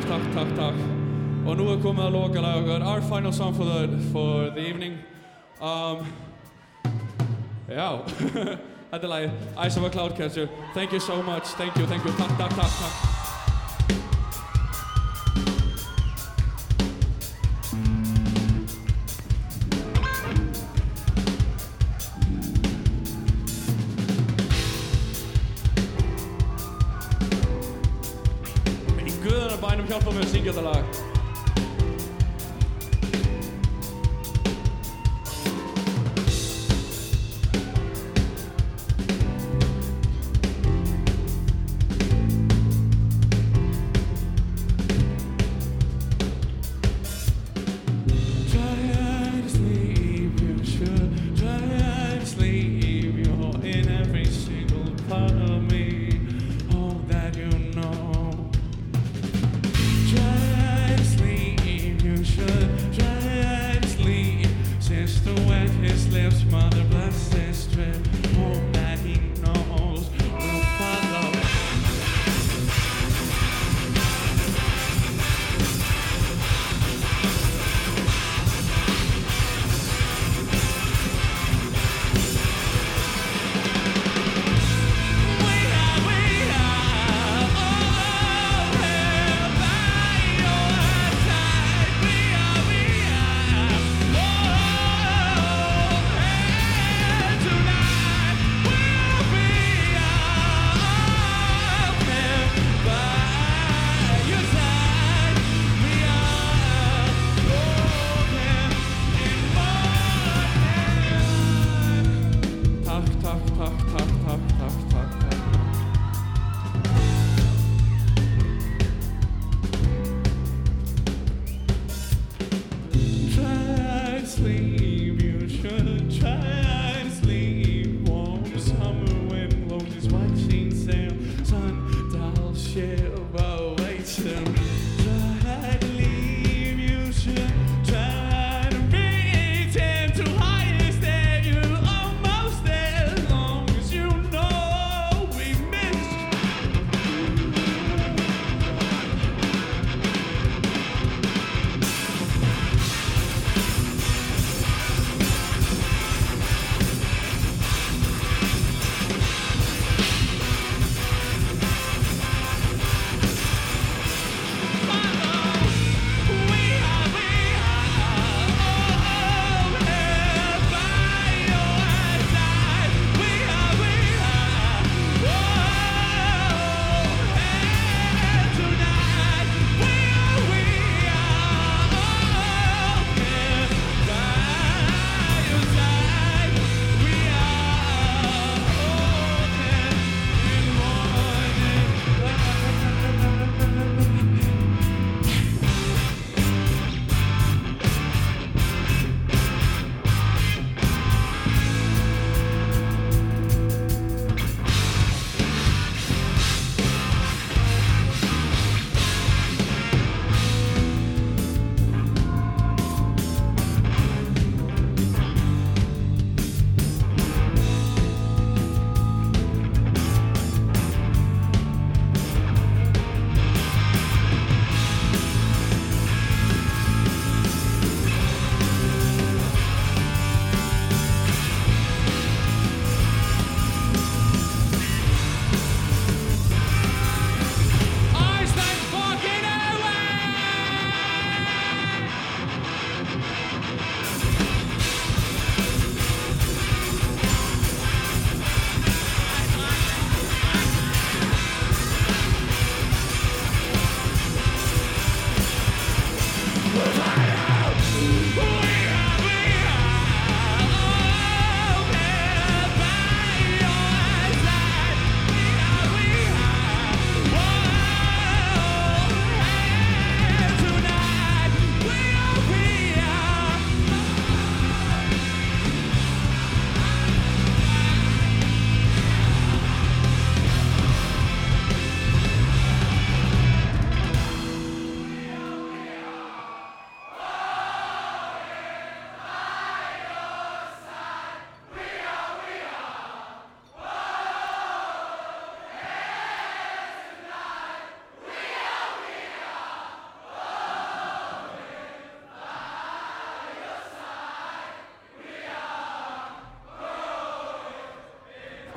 Takk, 0.09 0.25
takk, 0.35 0.57
takk. 0.57 0.81
Og 1.49 1.57
nú 1.57 1.69
er 1.73 1.83
komið 1.85 2.09
að 2.09 2.17
loka 2.17 2.43
lag 2.45 2.63
okkar. 2.63 2.87
Our 2.87 3.05
final 3.11 3.33
song 3.33 3.55
for 3.57 3.69
the, 3.69 4.01
for 4.13 4.49
the 4.57 4.65
evening. 4.65 4.99
Um, 5.61 6.07
já, 7.69 7.89
þetta 8.91 9.05
er 9.05 9.13
lagið. 9.13 9.47
Eyes 9.57 9.77
of 9.77 9.85
a 9.85 9.91
Cloudcatcher. 9.91 10.49
Thank 10.75 10.93
you 10.93 11.01
so 11.01 11.23
much. 11.23 11.55
Thank 11.61 11.77
you, 11.77 11.87
thank 11.87 12.05
you. 12.05 12.13
Takk, 12.13 12.37
takk, 12.39 12.57
takk, 12.57 12.77
takk. 12.83 13.18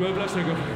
Guð 0.01 0.15
bless 0.15 0.33
ykkur. 0.33 0.70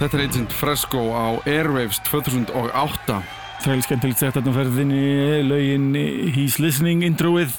Þetta 0.00 0.16
er 0.16 0.22
Agent 0.24 0.52
Fresco 0.56 1.00
á 1.12 1.26
Airwaves 1.44 1.98
2008 2.06 3.18
Þræli 3.60 3.82
skemmtilegt 3.84 4.20
sett 4.22 4.36
að 4.38 4.46
það 4.46 4.54
ferðinni 4.56 5.00
lögin 5.44 5.88
He's 6.32 6.54
Listening 6.56 7.02
introið. 7.04 7.58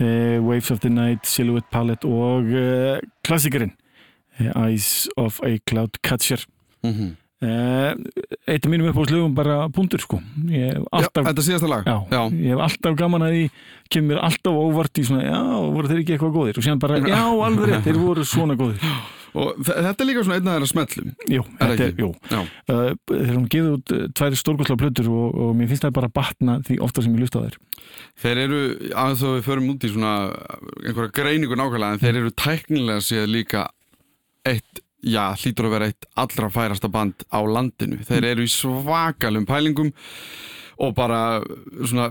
Uh, 0.00 0.40
Waves 0.40 0.72
of 0.72 0.80
the 0.80 0.88
Night, 0.88 1.28
Silhouette 1.28 1.68
Palette 1.68 2.08
og 2.08 2.48
uh, 2.56 2.96
klassikerinn 3.28 3.74
uh, 4.40 4.64
Eyes 4.64 5.10
of 5.20 5.36
a 5.44 5.58
Cloud 5.68 6.00
Catcher. 6.00 6.40
Mm 6.80 6.94
-hmm. 6.94 7.10
uh, 7.44 7.92
Eitt 8.48 8.64
af 8.64 8.70
mínum 8.72 8.88
uppáðslögum 8.88 9.34
bara 9.34 9.68
punktur 9.68 10.00
sko. 10.00 10.22
Hef 10.48 10.80
Já, 10.80 10.84
alltaf, 10.90 11.26
þetta 11.26 11.40
er 11.40 11.48
síðasta 11.48 11.68
lag. 11.68 11.84
Já, 11.84 12.06
Já. 12.10 12.32
ég 12.32 12.48
hef 12.48 12.60
alltaf 12.60 12.96
gaman 12.96 13.22
að 13.22 13.30
því 13.30 13.50
kemur 13.90 14.18
alltaf 14.24 14.54
óvart 14.54 14.98
í 14.98 15.04
svona 15.04 15.22
já, 15.22 15.40
voru 15.68 15.88
þeir 15.88 16.00
ekki 16.00 16.12
eitthvað 16.16 16.32
góðir? 16.32 16.58
Og 16.58 16.64
síðan 16.64 16.80
bara, 16.80 16.98
já, 17.12 17.24
alveg 17.28 17.84
þeir 17.84 17.98
voru 18.00 18.24
svona 18.24 18.56
góðir 18.56 18.80
Og 19.34 19.56
þe- 19.66 19.76
þetta 19.82 20.04
er 20.04 20.08
líka 20.08 20.22
svona 20.24 20.36
einn 20.38 20.48
af 20.48 20.54
þeirra 20.54 20.70
smellum. 20.70 21.08
Jú, 21.34 21.42
þetta 21.58 21.86
er, 21.88 21.94
jú. 21.98 22.08
Uh, 22.30 22.82
þegar 23.10 23.32
hún 23.34 23.48
gefið 23.50 23.70
út 23.74 23.94
uh, 23.96 24.04
tvær 24.14 24.36
stórkostlega 24.38 24.80
plötur 24.84 25.08
og, 25.10 25.34
og 25.46 25.50
mér 25.58 25.70
finnst 25.72 25.86
það 25.88 25.96
bara 25.96 26.10
að 26.10 26.14
batna 26.20 26.54
því 26.68 26.76
ofta 26.86 27.02
sem 27.02 27.16
ég 27.16 27.24
lusta 27.24 27.42
þær. 27.42 27.58
Þeir 28.22 28.42
eru, 28.44 28.60
aðeins 28.94 29.24
þó 29.24 29.28
við 29.34 29.44
förum 29.48 29.68
út 29.74 29.84
í 29.88 29.90
svona 29.90 30.12
einhverja 30.84 31.14
greiningu 31.18 31.58
nákvæmlega 31.58 31.96
en 31.98 32.02
þeir 32.04 32.20
eru 32.22 32.32
tæknilega 32.44 33.02
séð 33.10 33.26
líka 33.34 33.66
eitt, 34.46 34.82
já, 35.04 35.24
hlýtur 35.42 35.66
að 35.68 35.74
vera 35.78 35.90
eitt 35.90 36.06
allra 36.20 36.50
færasta 36.54 36.88
band 36.94 37.26
á 37.34 37.40
landinu. 37.42 37.98
Þeir 38.06 38.30
eru 38.30 38.46
í 38.46 38.50
svakalum 38.54 39.46
pælingum 39.50 39.90
og 40.84 40.94
bara 40.96 41.40
svona 41.86 42.08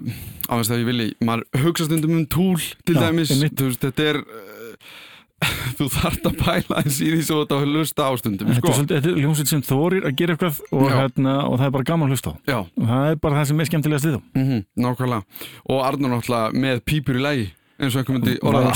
áðast 0.47 0.71
að 0.71 0.83
ég 0.83 0.87
vilji, 0.87 1.07
maður 1.27 1.63
hugsa 1.65 1.87
stundum 1.87 2.13
um 2.19 2.27
túl 2.31 2.59
til 2.87 2.95
Já, 2.95 3.01
dæmis, 3.09 3.33
þú 3.35 3.67
veist, 3.71 3.81
þetta 3.83 4.05
er 4.13 4.19
uh, 4.21 4.62
þú 5.79 5.87
þarft 5.93 6.27
að 6.29 6.37
pæla 6.41 6.79
eins 6.83 6.99
í 7.03 7.09
því 7.13 7.21
svo 7.27 7.39
þetta 7.43 7.57
að 7.59 7.65
hlusta 7.73 8.07
á 8.07 8.11
stundum 8.21 8.51
Þetta 8.51 8.59
sko. 8.61 8.69
er 8.69 8.77
svolítið 8.77 8.97
þetta 8.99 9.11
er 9.13 9.19
hljómsveit 9.23 9.51
sem 9.53 9.63
þorir 9.67 10.07
að 10.09 10.15
gera 10.21 10.35
eitthvað 10.37 10.61
og, 10.71 10.85
hérna, 10.93 11.33
og 11.49 11.57
það 11.59 11.65
er 11.69 11.73
bara 11.77 11.87
gaman 11.91 12.07
að 12.07 12.15
hlusta 12.15 12.33
á. 12.33 12.35
Já, 12.49 12.59
og 12.63 12.87
það 12.93 13.09
er 13.11 13.19
bara 13.25 13.39
það 13.41 13.49
sem 13.51 13.59
er 13.63 13.69
skemmtilegast 13.71 14.07
við 14.09 14.15
þá. 14.17 14.21
Mm 14.39 14.63
nákvæmlega. 14.83 15.49
Og 15.69 15.83
Arnur 15.87 16.13
náttúrulega 16.13 16.63
með 16.65 16.81
pípur 16.89 17.19
í 17.19 17.23
lægi 17.23 17.47
eins 17.81 17.95
og 17.95 18.03
einhver 18.03 18.17
myndi 18.17 18.33
orða 18.45 18.71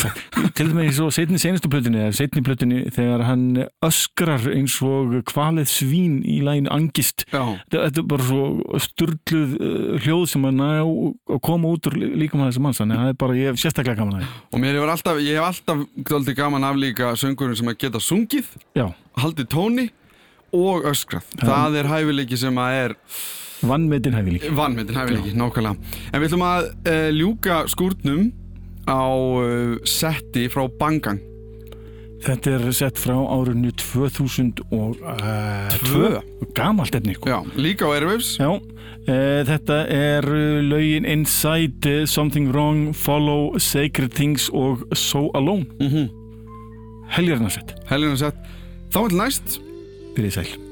til 0.57 0.71
dæmis 0.71 0.97
svo 0.97 1.09
setni 1.13 1.37
senustu 1.41 1.69
plötunni 1.69 2.07
plötunni 2.45 2.79
þegar 2.93 3.23
hann 3.27 3.43
öskrar 3.85 4.47
eins 4.49 4.77
og 4.85 5.13
kvalið 5.29 5.69
svín 5.69 6.17
í 6.25 6.39
læginu 6.45 6.71
angist. 6.73 7.27
Já, 7.29 7.43
þetta, 7.69 8.01
er 8.01 8.07
bara 8.09 8.27
svo 8.27 8.79
sturluð 8.81 9.53
uh, 9.57 9.93
hljóð 10.01 10.25
sem 10.33 10.47
að 10.49 10.57
ná 10.57 10.69
að 10.81 11.41
koma 11.45 11.73
út 11.75 11.89
úr 11.91 11.97
líkum 11.97 12.41
að 12.41 12.51
þessu 12.51 12.65
manns 12.65 12.81
þannig 12.81 12.97
að 12.97 13.03
það 13.03 13.13
er 13.13 13.19
bara, 13.23 13.37
ég 13.37 13.51
hef 13.51 13.61
sérstaklega 13.61 14.01
gaman 14.01 14.21
að 14.21 14.35
og 14.51 14.63
mér 14.63 14.79
hefur 14.79 14.93
alltaf, 14.95 15.21
ég 15.21 15.37
hef 15.37 15.63
alltaf 16.17 16.35
gaman 16.41 16.67
af 16.67 16.81
líka 16.81 17.13
söngurinn 17.19 17.59
sem 17.59 17.69
að 17.69 17.79
geta 17.85 18.01
sungið 18.03 18.49
Já, 18.77 18.87
haldið 19.21 19.51
tóni 19.53 19.89
og 20.55 20.87
öskrað. 20.89 21.27
Það 21.41 21.81
er 21.81 21.91
hæfileiki 21.91 22.39
sem 22.39 22.57
að 22.61 22.81
er 22.81 22.97
vannmetin 23.67 24.15
hæfi 24.15 24.35
líka 24.35 24.51
vannmyndin 24.57 24.97
hæfileiki, 24.97 25.33
nákvæmlega. 25.37 25.95
En 26.13 26.21
við 26.21 26.29
ætlum 26.29 26.45
að 26.47 26.67
uh, 26.73 27.07
ljúka 27.13 27.63
skúrnum 27.71 28.27
á 28.87 29.05
uh, 29.11 29.77
setti 29.85 30.47
frá 30.51 30.65
Bangang. 30.79 31.21
Þetta 32.25 32.55
er 32.57 32.71
sett 32.73 32.97
frá 32.97 33.13
árunni 33.13 33.69
2002 33.77 34.95
Tvö? 35.85 36.07
Gamalt 36.57 36.95
efni 36.97 37.13
sko. 37.13 37.29
Já, 37.29 37.39
líka 37.55 37.85
á 37.85 37.93
Airwaves. 37.93 38.33
Já, 38.41 38.49
uh, 38.57 39.41
þetta 39.47 39.81
er 39.93 40.25
lögin 40.65 41.05
Inside, 41.05 42.07
Something 42.09 42.49
Wrong, 42.51 42.95
Follow, 42.95 43.59
Sacred 43.59 44.17
Things 44.17 44.49
og 44.49 44.87
So 44.95 45.29
Alone. 45.37 45.67
Mm 45.79 45.87
-hmm. 45.87 46.07
Helgarna 47.09 47.49
sett, 47.49 47.75
Helgina 47.87 48.15
sett. 48.15 48.35
Þá 48.91 49.03
er 49.05 49.19
næst. 49.23 49.59
Byrðið 50.15 50.31
sæl 50.31 50.66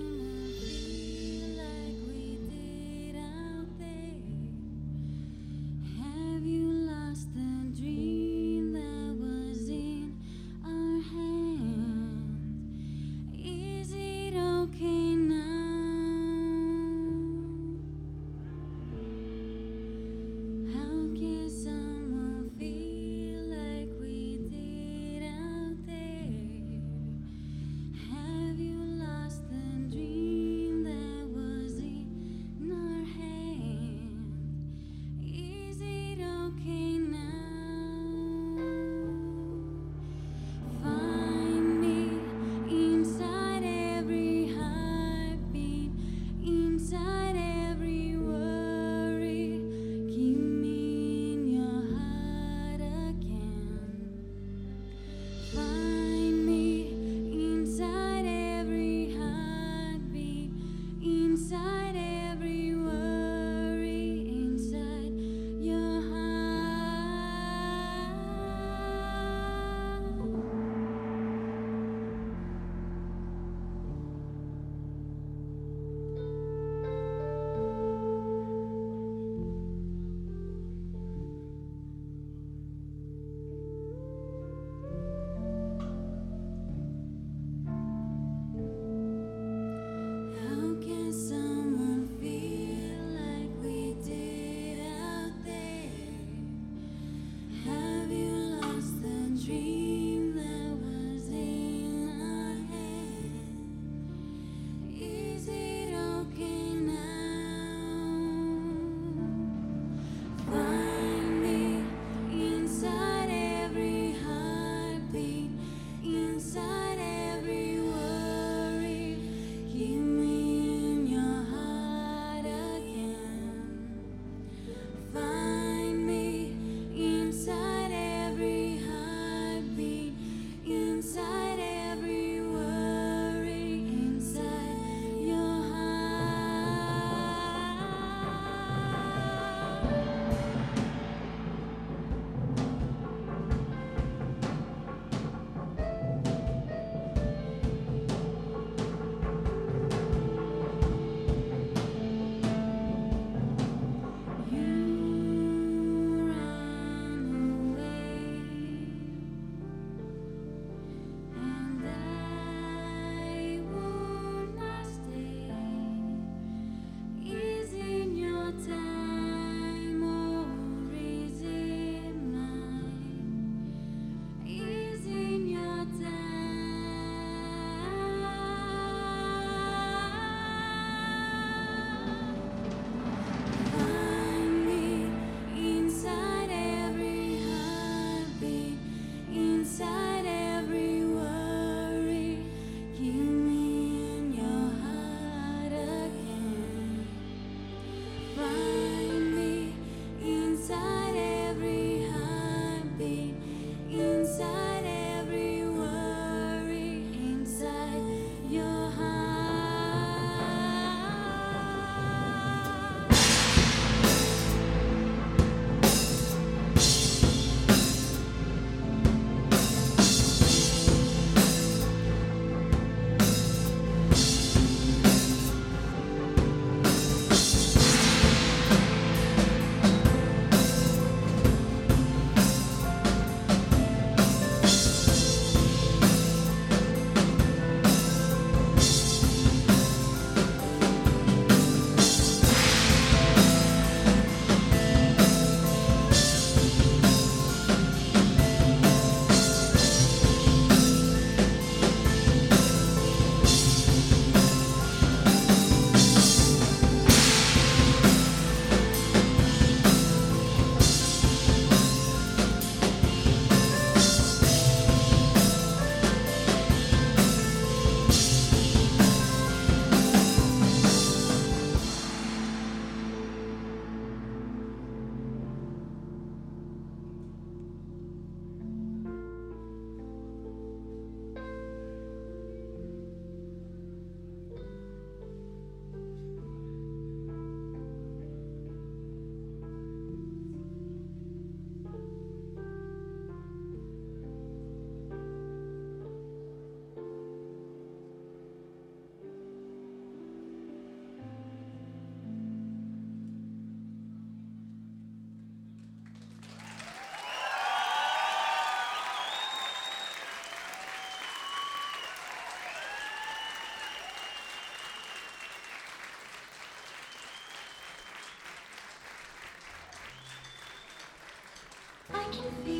Sí. 322.36 322.75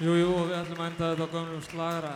Jújú, 0.00 0.16
jú, 0.16 0.28
við 0.48 0.54
ætlum 0.56 0.78
að 0.80 0.86
enda 0.88 1.08
þetta 1.10 1.24
á 1.28 1.32
gömlum 1.34 1.64
slagara. 1.66 2.12